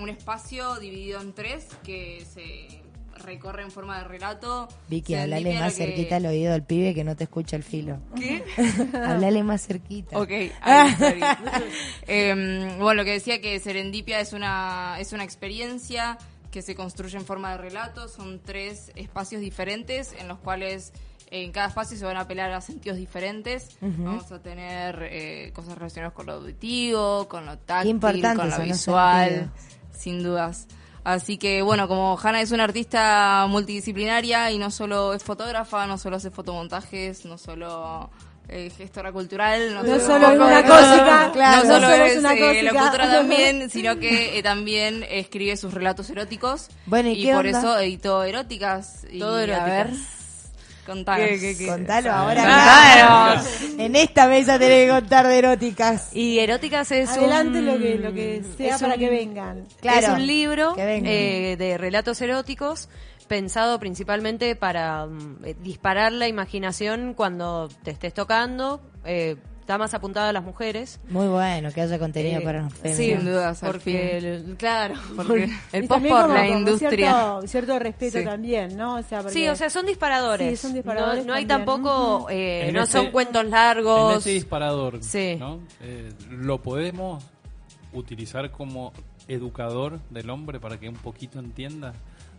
[0.00, 2.80] un espacio dividido en tres que se
[3.24, 4.68] recorre en forma de relato.
[4.88, 7.98] Vicky, hablale más que- cerquita al oído del pibe que no te escucha el filo.
[8.16, 8.42] ¿Qué?
[8.94, 10.18] hablale más cerquita.
[10.18, 10.30] Ok.
[12.06, 16.18] Em, bueno, lo que decía que Serendipia es una, es una experiencia
[16.50, 18.08] que se construye en forma de relato.
[18.08, 20.92] Son tres espacios diferentes en los cuales
[21.30, 23.76] en cada espacio se van a apelar a sentidos diferentes.
[23.80, 29.50] Vamos a tener eh, cosas relacionadas con lo auditivo, con lo táctil, con lo visual.
[30.02, 30.66] Sin dudas.
[31.04, 35.98] Así que bueno, como Hanna es una artista multidisciplinaria y no solo es fotógrafa, no
[35.98, 38.08] solo hace fotomontajes, no solo
[38.48, 42.18] eh, gestora cultural, no, No solo, es una cosita, claro, no solo no solo es,
[42.18, 46.68] una eh, locutora también, sino que eh, también escribe sus relatos eróticos.
[46.86, 47.58] Bueno, ¿y qué por onda?
[47.58, 49.04] eso editó eróticas.
[49.10, 49.66] Y, Todo A eróticas.
[49.66, 49.90] ver,
[50.84, 51.26] contanos.
[51.26, 51.66] ¿Qué, qué, qué?
[51.66, 52.42] Contalo ahora.
[52.42, 53.42] Claro.
[53.78, 56.14] En esta mesa tenés que contar de eróticas.
[56.14, 59.64] Y eróticas es Adelante un- lo que, lo que sea es para un- que vengan.
[59.80, 62.88] Claro, es un libro eh, de relatos eróticos
[63.28, 68.80] pensado principalmente para mm, eh, disparar la imaginación cuando te estés tocando.
[69.04, 70.98] eh, está más apuntado a las mujeres.
[71.08, 72.94] Muy bueno que haya contenido Eh, para los sí.
[72.94, 73.96] Sin dudas, porque fin.
[74.28, 76.90] el- claro, Porque el post por la industria.
[76.90, 78.24] Cierto, cierto respeto Sí.
[78.24, 78.96] también, ¿no?
[78.96, 80.50] O sea, porque- Sí, o sea, son disparadores.
[80.60, 84.16] Sí, son disparadores No, no hay tampoco, eh, En no ese- son cuentos En largos.
[84.18, 85.36] ese disparador, Sí.
[85.38, 85.60] ¿no?
[85.80, 87.24] Eh, lo podemos
[87.92, 88.92] utilizar como
[89.28, 91.94] educador del hombre para que un poquito entienda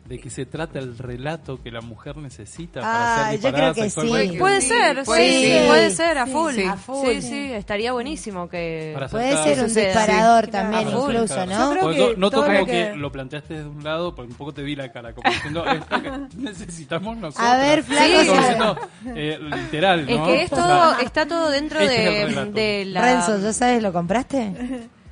[0.05, 3.73] de qué se trata el relato que la mujer necesita para Ah, ser yo creo
[3.73, 3.99] que sí.
[4.37, 5.67] Puede ser, puede sí, ser.
[5.67, 6.53] puede ser, a full.
[6.53, 6.63] sí.
[6.65, 7.07] A full.
[7.07, 8.91] Sí, sí, estaría buenísimo que...
[8.93, 9.85] Para Puede ser un suceda.
[9.85, 11.09] disparador Sí, también, claro.
[11.09, 11.51] incluso, Claro.
[11.51, 11.71] Yo ¿no?
[11.71, 12.71] creo que no- noto como que...
[12.71, 15.65] que- lo planteaste de un lado, porque un poco te vi la cara, como diciendo,
[15.65, 17.49] esto que necesitamos nosotros.
[17.49, 18.37] A ver, Flaco, Como sí.
[18.39, 18.77] diciendo,
[19.15, 20.25] eh, literal, Es ¿no?
[20.25, 23.01] que es O todo, sea, está todo dentro Este de, de la...
[23.01, 24.89] Renzo, ¿ya sabes lo compraste?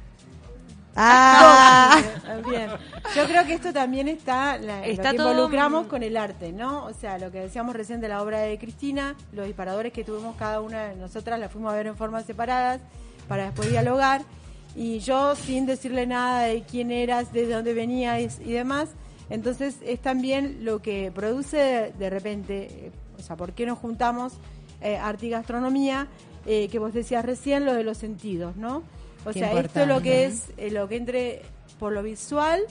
[0.96, 2.02] Ah,
[2.50, 2.70] Bien.
[3.16, 6.86] Yo creo que esto también está, la, Está lo que involucramos con el arte, ¿no?
[6.86, 10.36] O sea, lo que decíamos recién de la obra de Cristina, los disparadores que tuvimos
[10.36, 12.82] cada una de nosotras, la fuimos a ver en formas separadas
[13.28, 14.22] para después dialogar.
[14.76, 18.90] Y yo, sin decirle nada de quién eras, de dónde venías y demás,
[19.30, 23.80] entonces es también lo que produce de, de repente, eh, o sea, ¿por qué nos
[23.80, 24.34] juntamos
[24.82, 26.08] eh, arte y gastronomía?
[26.46, 28.84] Eh, que vos decías recién, lo de los sentidos, ¿no?
[29.26, 31.42] O Qué sea, esto es lo que es eh, lo que entre
[31.80, 32.62] por lo visual,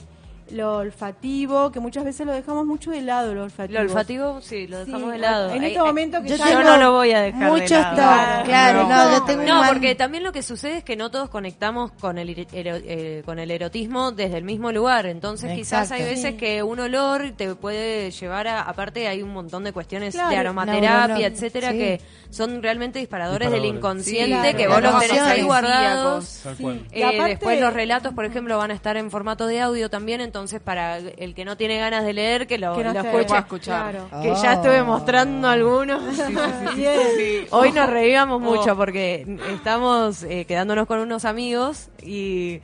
[0.51, 3.79] lo olfativo, que muchas veces lo dejamos mucho de lado, lo olfativo.
[3.79, 5.51] Lo olfativo, sí, lo Sí, dejamos de lado.
[5.51, 7.95] En este momento que yo ya yo tengo no lo voy a dejar de lado.
[7.95, 10.95] toques, claro, no, yo tengo un No, mal- porque también lo que sucede es que
[10.95, 15.05] no todos conectamos con el ero- eh, con el erotismo desde el mismo lugar.
[15.05, 16.37] Entonces, quizás hay veces Sí.
[16.37, 18.61] que un olor te puede llevar a.
[18.63, 21.77] Aparte, hay un montón de cuestiones Claro, de aromaterapia, etcétera, sí.
[21.77, 26.39] que son realmente disparadores, del inconsciente Sí, que vos los tenés ahí guardados.
[26.43, 26.63] Tal Sí.
[26.63, 26.85] cual.
[26.93, 29.89] Y Eh, aparte- después los relatos, por ejemplo, van a estar en formato de audio
[29.89, 33.01] también, entonces para el que no tiene ganas de leer, que lo, que no lo
[33.01, 33.37] te- escuche.
[33.37, 33.91] escuchar.
[33.91, 34.21] Claro.
[34.21, 34.41] Que Oh.
[34.41, 36.01] ya estuve mostrando algunos.
[37.51, 38.39] Hoy nos reíamos Oh.
[38.39, 42.61] mucho porque estamos eh, quedándonos con unos amigos y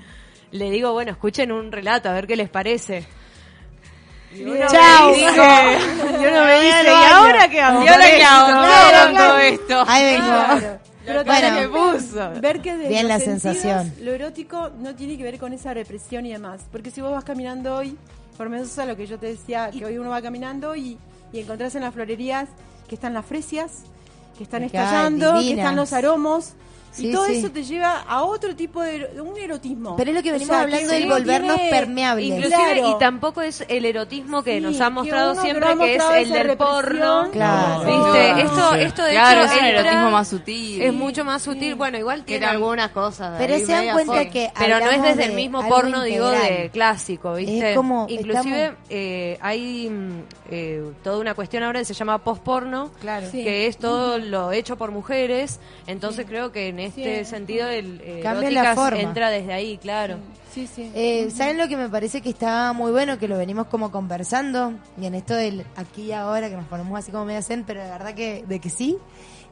[0.52, 3.06] le digo, bueno, escuchen un relato, a ver qué les parece.
[4.34, 5.14] Y uno me Chau.
[5.14, 7.16] dice- y uno me dice, ¿y baño.
[7.16, 7.84] ahora qué hago?
[7.84, 8.28] ¿Y ahora qué esto?
[8.30, 8.48] hago?
[8.48, 9.28] ¿Qué Claro, claro.
[9.30, 9.84] todo esto?
[9.88, 10.26] Ahí vengo.
[10.28, 10.80] Claro.
[11.08, 11.42] Pero Bueno.
[11.42, 12.42] también ¿Qué puso?
[12.42, 13.94] ver que de Bien los la sentidos, sensación.
[14.02, 16.62] Lo erótico no tiene que ver con esa represión y demás.
[16.72, 17.98] Porque si vos vas caminando hoy,
[18.38, 20.98] por menos a lo que yo te decía, que hoy uno va caminando y,
[21.34, 22.50] y encontrás en las florerías
[22.88, 23.84] que están las fresias,
[24.38, 26.54] que están estallando, que están los aromos.
[26.98, 27.38] Sí, y todo sí.
[27.38, 29.96] eso te lleva a otro tipo de, un erotismo.
[29.96, 32.26] Pero es lo que O venimos sea, hablando del volvernos tiene- permeables.
[32.28, 32.96] Inclusive, Claro.
[32.96, 36.48] y tampoco es el erotismo que Sí, nos ha mostrado siempre, que es el del
[36.48, 36.58] represión.
[36.58, 37.30] porno.
[37.32, 37.80] Claro.
[37.82, 38.34] ¿Viste?
[38.34, 40.82] No, esto, esto de Claro, hecho es un erotismo más sutil.
[40.82, 41.76] Es mucho más sutil.
[41.76, 43.36] Bueno, igual tiene algunas cosas.
[43.38, 47.34] Pero se dan cuenta que Pero no es desde el mismo porno, digo, de clásico,
[47.36, 47.72] ¿viste?
[47.72, 49.92] Es como Inclusive estamos- eh, hay
[50.50, 53.28] eh, toda una cuestión ahora que se llama post-porno, Claro.
[53.32, 55.60] Que es todo lo hecho por mujeres.
[55.88, 57.30] Entonces creo que en este Sí.
[57.30, 59.00] sentido el eh, Cambia la forma.
[59.00, 60.18] entra desde ahí, claro.
[60.54, 60.92] Sí, sí.
[60.96, 63.20] Eh, ¿Saben lo que me parece que está muy bueno?
[63.20, 64.74] Que lo venimos como conversando.
[65.00, 67.84] Y en esto del aquí y ahora, que nos ponemos así como medio zen, pero
[67.84, 68.98] de verdad que, de que sí.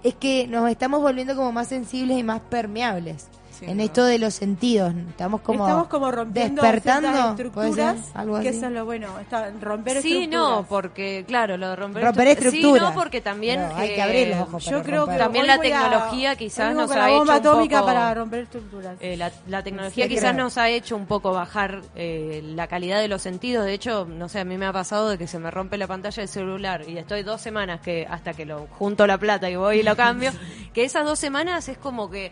[0.03, 3.27] Es que nos estamos volviendo como más sensibles y más permeables.
[3.59, 3.83] Sí, en no.
[3.83, 4.93] esto de los sentidos.
[5.09, 7.29] Estamos como, Estamos como rompiendo despertando.
[7.29, 10.31] estructuras, Algo que eso es lo bueno, está, romper Sí, estructuras.
[10.59, 12.89] no, porque claro, lo de romper, Romper estru- estructuras.
[12.89, 14.65] Sí, no, porque también hay que abrir los ojos.
[14.65, 15.17] Yo creo que.
[15.17, 18.97] También la voy a- tecnología quizás nos ha hecho un atómica poco- para romper estructuras.
[18.99, 20.43] Eh, la, la tecnología Sí, quizás creo.
[20.43, 23.65] nos ha hecho un poco bajar eh, la calidad de los sentidos.
[23.65, 25.87] De hecho, no sé, a mí me ha pasado de que se me rompe la
[25.87, 29.55] pantalla del celular y estoy dos semanas que hasta que lo junto la plata y
[29.55, 30.31] voy y lo cambio,
[30.73, 32.31] que esas dos semanas es como que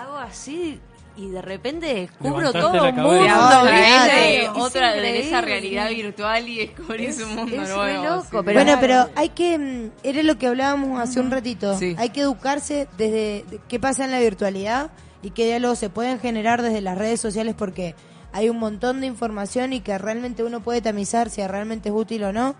[0.00, 0.80] hago así
[1.16, 3.64] y de repente descubro Levantaste todo un mundo.
[3.64, 4.42] ¿viste?
[4.44, 7.82] Es otra de esa realidad virtual y descubrís un mundo es nuevo.
[7.82, 8.28] re loco, sí.
[8.44, 11.94] pero- bueno, pero hay que, mm, era lo que hablábamos hace un ratito, Sí.
[11.98, 14.90] hay que educarse desde de qué pasa en la virtualidad
[15.22, 17.94] y qué diálogos se pueden generar desde las redes sociales porque
[18.32, 22.22] hay un montón de información y que realmente uno puede tamizar si realmente es útil
[22.24, 22.54] o no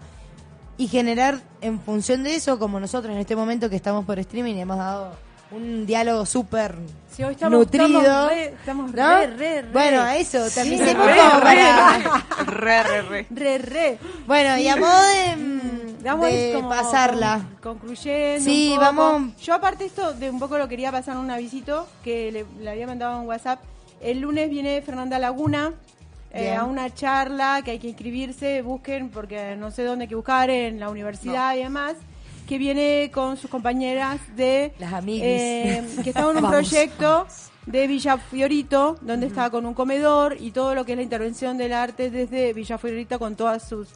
[0.76, 4.57] y generar en función de eso, como nosotros en este momento que estamos por streaming
[4.57, 5.12] y hemos dado
[5.53, 6.74] un diálogo súper
[7.11, 7.87] Sí, hoy estamos- nutrido.
[8.01, 9.09] estamos re- estamos ¿no?
[9.19, 9.69] re, re, re.
[9.73, 12.45] Bueno, a eso, tamicemos re, como re.
[12.47, 13.27] Re, re, re.
[13.31, 13.99] Re, re.
[14.27, 17.41] Bueno, y a modo de, mm, Vamos a ir de como pasarla.
[17.61, 18.45] con- concluyendo.
[18.45, 18.81] Sí, un poco.
[18.87, 22.71] vamos- Yo, aparte, esto de un poco lo quería pasar un avisito que le, le
[22.71, 23.61] había mandado en WhatsApp.
[24.01, 25.73] El lunes viene Fernanda Laguna.
[26.33, 30.15] eh, a una charla que hay que inscribirse, busquen porque no sé dónde hay que
[30.15, 31.97] buscar, en la universidad y demás,
[32.51, 34.72] que viene con sus compañeras de...
[34.80, 35.22] Las amiguis.
[35.24, 37.26] eh, que están en un proyecto
[37.66, 41.57] de Villa Fiorito, donde está con un comedor y todo lo que es la intervención
[41.57, 43.86] del arte desde Villa Fiorito con todas sus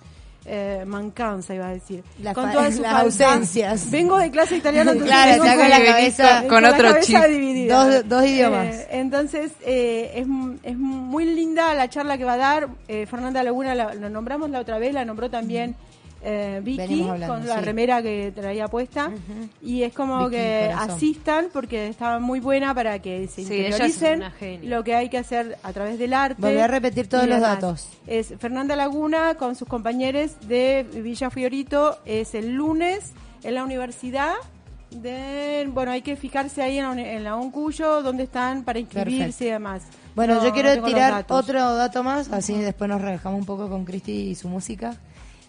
[0.46, 2.05] eh, mancanza, iba a decir.
[2.22, 3.20] Las con fa- todas sus las faltas.
[3.22, 3.90] ausencias.
[3.90, 7.07] Vengo de clase italiana, entonces Claro, vengo con la cabeza- con con la otro cabeza
[7.22, 7.30] chip.
[7.30, 7.84] dividida.
[7.84, 8.66] Dos- dos idiomas.
[8.74, 10.26] Eh, entonces, eh, es,
[10.62, 12.68] es muy linda la charla que va a dar.
[12.86, 15.74] Eh, Fernanda Laguna la, la nombramos la otra vez, la nombró también
[16.27, 17.64] eh, Vicky hablando, con la sí.
[17.64, 19.11] remera que traía puesta.
[19.62, 20.91] Y es como Vicky, que corazón.
[20.97, 24.25] asistan porque está muy buena para que se Sí, interioricen
[24.62, 26.41] lo que hay que hacer a través del arte.
[26.41, 27.61] Volví a repetir todos los demás.
[27.61, 27.89] datos.
[28.07, 31.99] Es Fernanda Laguna con sus compañeros de Villa Fiorito.
[32.07, 33.12] Es el lunes
[33.43, 34.33] en la universidad.
[34.91, 39.45] De, bueno, hay que fijarse ahí en en la UNCUYO donde están para inscribirse Perfecto.
[39.45, 39.83] y demás.
[40.14, 43.85] Bueno, No, yo quiero tirar otro dato más, así después nos relajamos un poco con
[43.85, 44.95] Cristi y su música.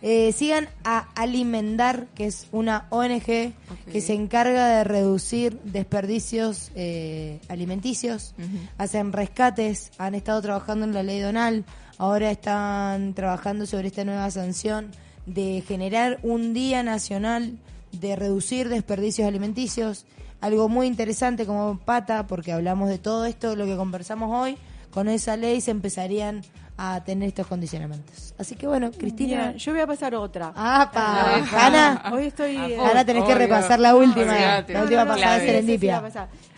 [0.01, 3.53] Eh, sigan a Alimentar, que es una ONG
[3.91, 8.35] que se encarga de reducir desperdicios eh, alimenticios.
[8.77, 11.65] Hacen rescates, han estado trabajando en la ley Donal,
[11.97, 14.91] ahora están trabajando sobre esta nueva sanción
[15.25, 17.57] de generar un día nacional
[17.91, 20.05] de reducir desperdicios alimenticios.
[20.41, 24.57] Algo muy interesante como pata, porque hablamos de todo esto, lo que conversamos hoy,
[24.91, 26.41] con esa ley se empezarían
[26.78, 28.34] a tener estos condicionamientos.
[28.38, 29.53] Así que bueno, Cristina.
[29.55, 30.51] Yo voy a pasar otra.
[30.55, 31.38] ¡Apa!
[31.39, 31.65] Epa.
[31.67, 32.55] Hanna, Hoy estoy.
[32.57, 35.45] eh, Hanna tenés que repasar la última, la última No, no, no, pasada de sí,
[35.45, 36.03] sí, serendipia.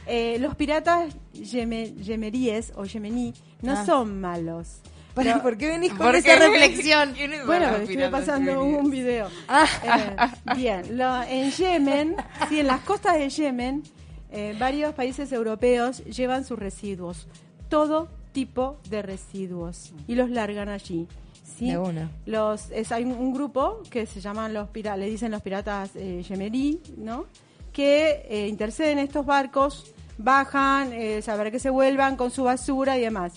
[0.08, 3.86] Eh, los piratas yeme- yemeríes o yemení no Ah.
[3.86, 4.80] son malos.
[5.14, 6.36] Pero, ¿Por qué venís con ¿Por esa qué?
[6.48, 7.14] reflexión?
[7.14, 9.28] ¿Quiénes son Bueno, estuve pasando un video.
[9.48, 9.66] Ah.
[9.84, 12.16] Eh, bien, lo- en Yemen,
[12.50, 13.82] sí, en las costas de Yemen,
[14.32, 17.28] eh, varios países europeos llevan sus residuos,
[17.68, 21.08] todo tipo de residuos, y los largan allí.
[21.58, 21.72] ¿sí?
[21.72, 22.12] De una.
[22.28, 26.22] Los, es, hay un, grupo que se llaman los piratas, le dicen los piratas eh,
[26.22, 27.26] yemerí, ¿no?
[27.74, 33.02] Que eh, interceden estos barcos, bajan, eh, para que se vuelvan con su basura y
[33.02, 33.34] demás.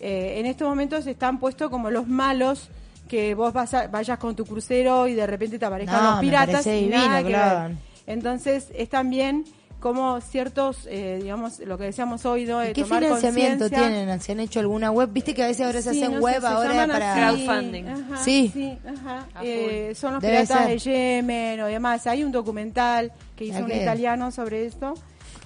[0.00, 2.70] Eh, en estos momentos están puestos como los malos
[3.06, 6.20] que vos vas a- vayas con tu crucero y de repente te aparezcan No, los
[6.20, 7.76] piratas y divino nada que lo ver.
[8.06, 9.44] Entonces es también
[9.80, 12.58] como ciertos, eh, digamos, lo que decíamos hoy, ¿no?
[12.58, 14.20] De ¿Y qué tomar financiamiento tienen?
[14.20, 15.10] ¿Se han hecho alguna web?
[15.12, 17.14] Viste que a veces ahora se hacen no web ahora para...
[17.14, 17.84] Crowdfunding.
[17.86, 18.78] ajá, Sí.
[18.84, 19.26] ajá.
[19.42, 20.68] Eh, son los Debe piratas ser.
[20.68, 22.06] de Yemen o demás.
[22.08, 24.94] Hay un documental que hizo ¿A un italiano sobre esto.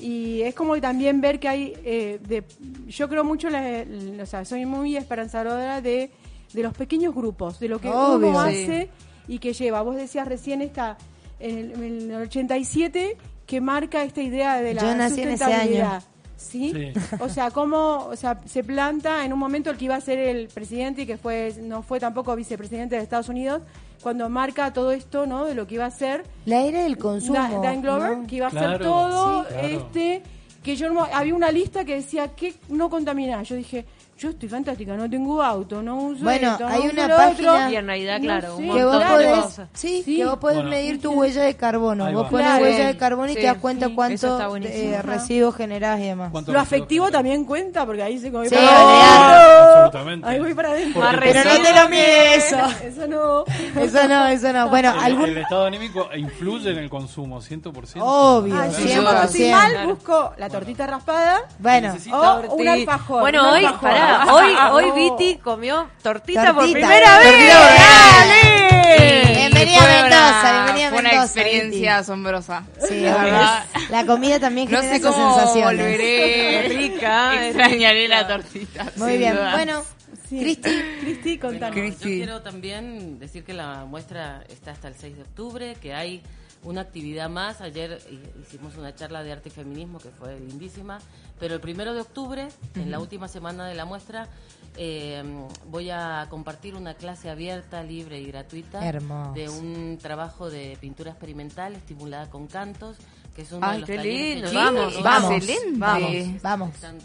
[0.00, 2.42] Y es como también ver que hay, eh, de,
[2.88, 6.10] yo creo mucho, la- la- o sea, soy muy esperanzadora de,
[6.54, 8.30] de los pequeños grupos, de lo que Obvio.
[8.30, 8.62] uno Sí.
[8.64, 8.88] hace
[9.28, 9.82] y que lleva.
[9.82, 10.96] Vos decías recién esta,
[11.38, 13.16] en el, en el 87,
[13.52, 15.92] que marca esta idea de la Yo nací en ese sustentabilidad.
[15.96, 16.02] año.
[16.38, 16.72] ¿Sí?
[16.74, 16.92] Sí.
[17.20, 20.18] O sea, cómo o sea, se planta en un momento el que iba a ser
[20.18, 23.60] el presidente y que fue no fue tampoco vicepresidente de Estados Unidos,
[24.02, 25.44] cuando marca todo esto, ¿no?
[25.44, 27.34] De lo que iba a ser La era del consumo.
[27.34, 28.26] Da- Dan Glover, ¿no?
[28.26, 29.68] que iba a Claro, hacer todo sí, claro.
[29.68, 30.22] este
[30.62, 33.44] que yo no, había una lista que decía que no contaminar.
[33.44, 33.84] Yo dije,
[34.22, 37.16] yo estoy fantástica, no tengo auto, no uso Bueno, esto, no hay uso una lo
[37.16, 37.70] página- otro.
[37.70, 39.68] Y en realidad, No claro, sé, un que vos de podés, cosas.
[39.74, 40.16] sí, Sí.
[40.16, 40.70] que vos podés Bueno.
[40.70, 42.04] medir tu huella de carbono.
[42.04, 42.30] Ahí Vos va.
[42.30, 42.64] pones Claro.
[42.64, 44.92] huella de carbono y Sí, te das cuenta sí, cuánto eso está buenísimo.
[44.94, 46.28] eh, residuos generás y demás.
[46.30, 48.58] ¿Cuánto Lo afectivo también cuenta, porque ahí se come Sí, ¡Oh!
[48.60, 50.28] Absolutamente.
[50.28, 51.00] Ahí voy para adentro.
[51.00, 52.56] Porque Más Pero no te lo eso.
[52.84, 53.44] Eso no.
[53.80, 54.68] Eso no, eso no.
[54.68, 55.24] Bueno, el, algún...
[55.28, 58.00] el estado anímico influye en el consumo, 100%.
[58.02, 59.02] Obvio, Ah, sí, duda.
[59.02, 63.20] cuando estoy mal, busco la tortita raspada Bueno, o un Torti- alfajor.
[63.20, 63.90] Bueno, un hoy, alfajor.
[63.90, 64.90] pará, hoy, hoy.
[65.10, 67.48] Viti comió tortita, por Tortita, primera tortita, vez.
[67.48, 68.62] tortita.
[68.94, 71.86] Y Bienvenida a Mendoza, una- bienvenida a Fue una Mendoza, experiencia Viti.
[71.86, 72.64] asombrosa.
[72.88, 73.64] sí, La verdad.
[73.90, 75.78] La comida también No genera sé esas cómo sensaciones.
[75.78, 76.68] volveré.
[76.68, 78.86] Rica, Extrañaré la tortita.
[78.96, 79.34] Muy bien.
[79.34, 79.52] duda.
[79.54, 79.82] Bueno,
[80.28, 80.38] Sí.
[80.40, 81.76] Cristi, Cristi, Bueno, contanos.
[81.76, 82.04] yo Cristi.
[82.16, 86.22] quiero también decir que la muestra está hasta el 6 de octubre, que hay
[86.64, 87.60] una actividad más.
[87.60, 90.98] Ayer eh, hicimos una charla de arte y feminismo que fue lindísima,
[91.40, 94.28] pero el primero de octubre, en la última semana de la muestra,
[94.76, 95.22] eh,
[95.66, 99.32] voy a compartir una clase abierta, libre y gratuita Hermoso.
[99.34, 102.96] de un trabajo de pintura experimental estimulada con cantos,
[103.34, 104.50] que es uno de Ay, los qué lindo.
[104.50, 105.78] que- Vamos, Sí, vamos, excelente.
[105.78, 106.74] vamos, vamos.
[106.74, 106.98] Están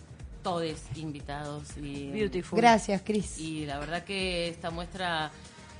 [0.43, 0.63] todos
[0.95, 2.57] invitados y Beautiful.
[2.57, 3.37] Gracias, Cris.
[3.39, 5.29] y la verdad que esta muestra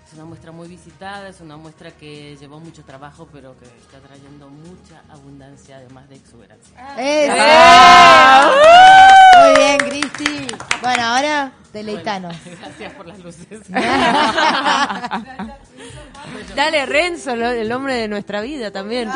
[0.08, 4.00] es una muestra muy visitada, es una muestra que llevó mucho trabajo, pero que está
[4.00, 6.96] trayendo mucha abundancia, además de exuberancia.
[6.98, 8.77] ¡Eso!
[10.18, 10.48] Cristi.
[10.82, 12.36] Bueno, ahora deleitanos.
[12.60, 13.60] Gracias por las luces.
[16.56, 19.10] Dale, Renzo, lo- el nombre de nuestra vida también.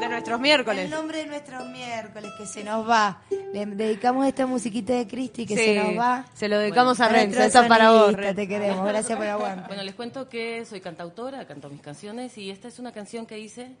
[0.00, 0.88] de nuestros El miércoles.
[0.90, 3.22] nombre de nuestro miércoles que se nos va.
[3.52, 6.24] Le dedicamos esta musiquita de Cristi que Sí, se nos va.
[6.34, 8.12] Se lo dedicamos a Renzo, nuestro esa es para vos.
[8.12, 8.34] Renzo.
[8.36, 8.86] Te queremos.
[8.86, 9.66] Gracias por el aguante.
[9.68, 13.38] Bueno, les cuento que soy cantautora, canto mis canciones y esta es una canción que
[13.38, 13.72] hice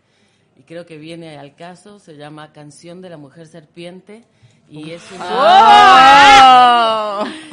[0.58, 4.24] y creo que viene al caso, se llama Canción de la Mujer Serpiente
[4.68, 5.24] y es una...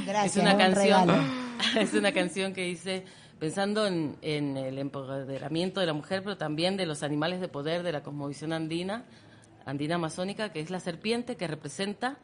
[0.05, 0.37] Gracias.
[0.37, 1.09] es una un canción
[1.79, 3.05] es una canción que hice
[3.39, 7.83] pensando en, en el empoderamiento de la mujer pero también de los animales de poder
[7.83, 9.03] de la cosmovisión andina
[9.65, 12.17] andina amazónica que es la serpiente que representa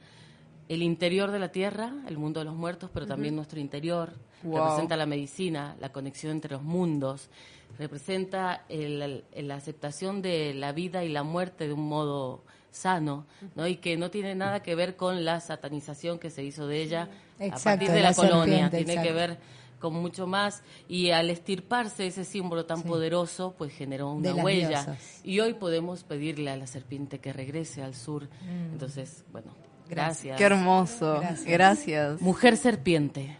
[0.68, 4.58] el interior de la tierra el mundo de los muertos pero también nuestro interior Wow.
[4.58, 7.30] representa la medicina la conexión entre los mundos
[7.78, 13.68] representa la aceptación de la vida y la muerte de un modo sano, ¿no?
[13.68, 17.10] Y que no tiene nada que ver con la satanización que se hizo de ella
[17.40, 19.38] a partir de la, la colonia, tiene que ver
[19.80, 25.22] con mucho más y al estirparse ese símbolo tan poderoso, pues generó una huella diosas.
[25.24, 28.28] y hoy podemos pedirle a la serpiente que regrese al sur.
[28.72, 29.52] Entonces, bueno,
[29.90, 30.38] gracias.
[30.38, 31.22] Qué hermoso.
[31.46, 32.22] Gracias.
[32.22, 33.38] Mujer serpiente,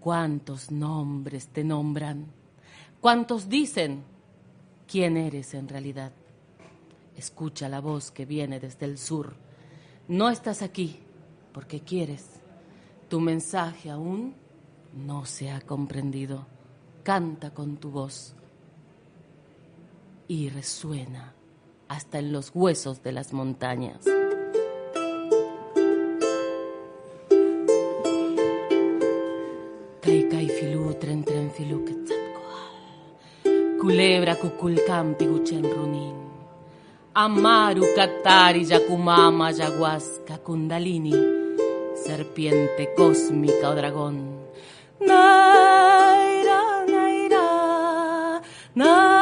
[0.00, 2.26] ¿cuántos nombres te nombran?
[3.00, 4.04] ¿Cuántos dicen
[4.86, 6.12] quién eres en realidad?
[7.16, 9.34] Escucha la voz que viene desde el sur.
[10.08, 11.00] No estás aquí
[11.52, 12.40] porque quieres.
[13.08, 14.34] Tu mensaje aún
[14.94, 16.46] no se ha comprendido.
[17.02, 18.34] Canta con tu voz
[20.26, 21.34] y resuena
[21.88, 24.04] hasta en los huesos de las montañas.
[33.80, 35.26] Culebra cuculcampi.
[37.16, 41.14] Amaru katari yakumama ayahuasca kundalini.
[41.94, 44.16] Serpiente cósmica o dragón.
[44.98, 46.60] Naira,
[46.90, 48.42] naira,
[48.74, 49.13] naira,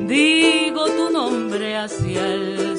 [0.00, 2.71] digo tu nombre hacia el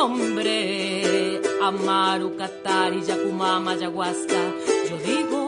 [0.00, 1.40] nombre.
[1.68, 4.40] Amaru Katari Yakumama Yaguasca.
[4.88, 5.39] Yo digo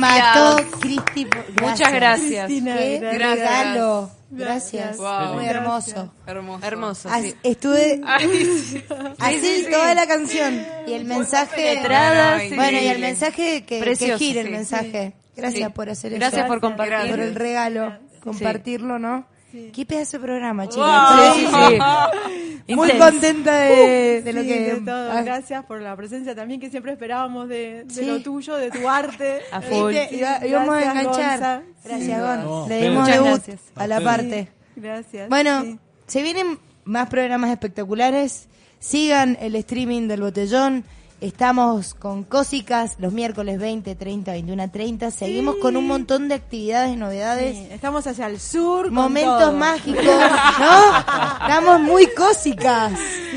[0.00, 1.26] mató Cristi.
[1.60, 2.46] Muchas gracias.
[2.46, 3.38] Cristina, Qué gracias.
[3.38, 4.10] regalo.
[4.32, 4.96] Gracias.
[4.96, 5.34] Wow.
[5.34, 6.12] Muy hermoso.
[6.26, 6.66] Hermoso.
[6.66, 7.08] Hermoso.
[7.20, 7.34] Sí.
[7.42, 8.28] Estuve Ay,
[8.64, 8.84] sí.
[9.18, 9.70] así sí, sí.
[9.70, 14.40] toda la canción y el mensaje penetrada, bueno y el mensaje que, que Precioso, gire
[14.42, 15.74] el mensaje gracias Sí.
[15.74, 16.92] por hacer Gracias eso por compartir.
[16.92, 17.16] Gracias.
[17.16, 17.92] por el regalo
[18.22, 19.26] compartirlo no
[19.72, 21.80] qué pedazo de programa chicos Wow.
[22.76, 25.12] Muy contenta de, de lo Sí, que de todo.
[25.12, 28.04] ah, Gracias por la presencia también que siempre esperábamos de, de Sí.
[28.04, 29.40] lo tuyo, de tu arte.
[29.52, 29.94] A full.
[30.10, 31.04] Iba- íbamos a enganchar
[31.38, 31.62] Gonza.
[31.84, 32.20] gracias Sí.
[32.20, 33.60] Gon No, le dimos Muchas debut gracias.
[33.74, 35.28] a la parte Gracias.
[35.28, 35.78] Bueno, sí.
[36.06, 38.48] se vienen más programas espectaculares.
[38.78, 40.84] Sigan el streaming del botellón.
[41.20, 45.10] Estamos con Cósicas los miércoles 20, 30, 21, 30.
[45.10, 47.56] Seguimos con un montón de actividades y novedades.
[47.56, 48.90] Sí, Estamos hacia el sur.
[48.90, 50.96] Momentos mágicos, ¿no?
[51.42, 52.92] Estamos muy cósicas.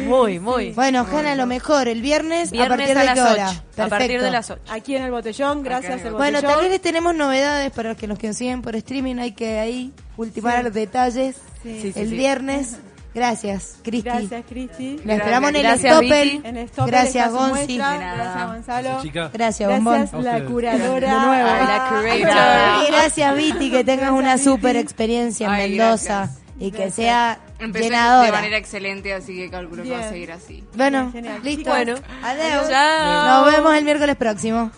[0.05, 0.71] Muy, muy.
[0.71, 3.49] Bueno, Hanna, lo mejor, el viernes, a partir a de las qué hora.
[3.75, 3.83] 8.
[3.83, 4.61] A partir de las 8.
[4.69, 6.41] Aquí en el botellón, gracias Bueno, botellón.
[6.51, 9.17] también les tenemos novedades para los que nos consiguen por streaming.
[9.17, 11.79] Hay que ahí ultimar detalles Sí.
[11.81, 12.15] Sí, sí, el sí.
[12.15, 12.77] viernes.
[13.13, 14.09] Gracias, Cristi.
[14.09, 14.99] Gracias, Cristi.
[15.05, 16.29] La esperamos en el Gracias, Stoppel.
[16.31, 16.47] Viti.
[16.47, 17.67] En Stopper Gracias, Gonzi.
[17.67, 17.77] De.
[17.77, 19.01] Gracias, Gonzalo.
[19.33, 19.93] Gracias, Bombón.
[19.99, 21.13] Gracias, la curadora.
[21.13, 21.49] De nuevo.
[21.49, 22.83] Ah, La curator.
[22.87, 26.39] Y gracias, Viti, que tengas Gracias, una super experiencia en Ay, Mendoza gracias.
[26.59, 26.95] y que Gracias.
[26.95, 28.31] sea Empecé de llenadora.
[28.31, 30.63] manera excelente, así que calculo que va a seguir así.
[30.75, 31.39] Bueno, Genial.
[31.43, 31.69] listo.
[31.69, 31.95] Bueno.
[32.23, 32.67] Adiós.
[32.69, 33.43] Chao.
[33.45, 34.71] Nos vemos el miércoles próximo.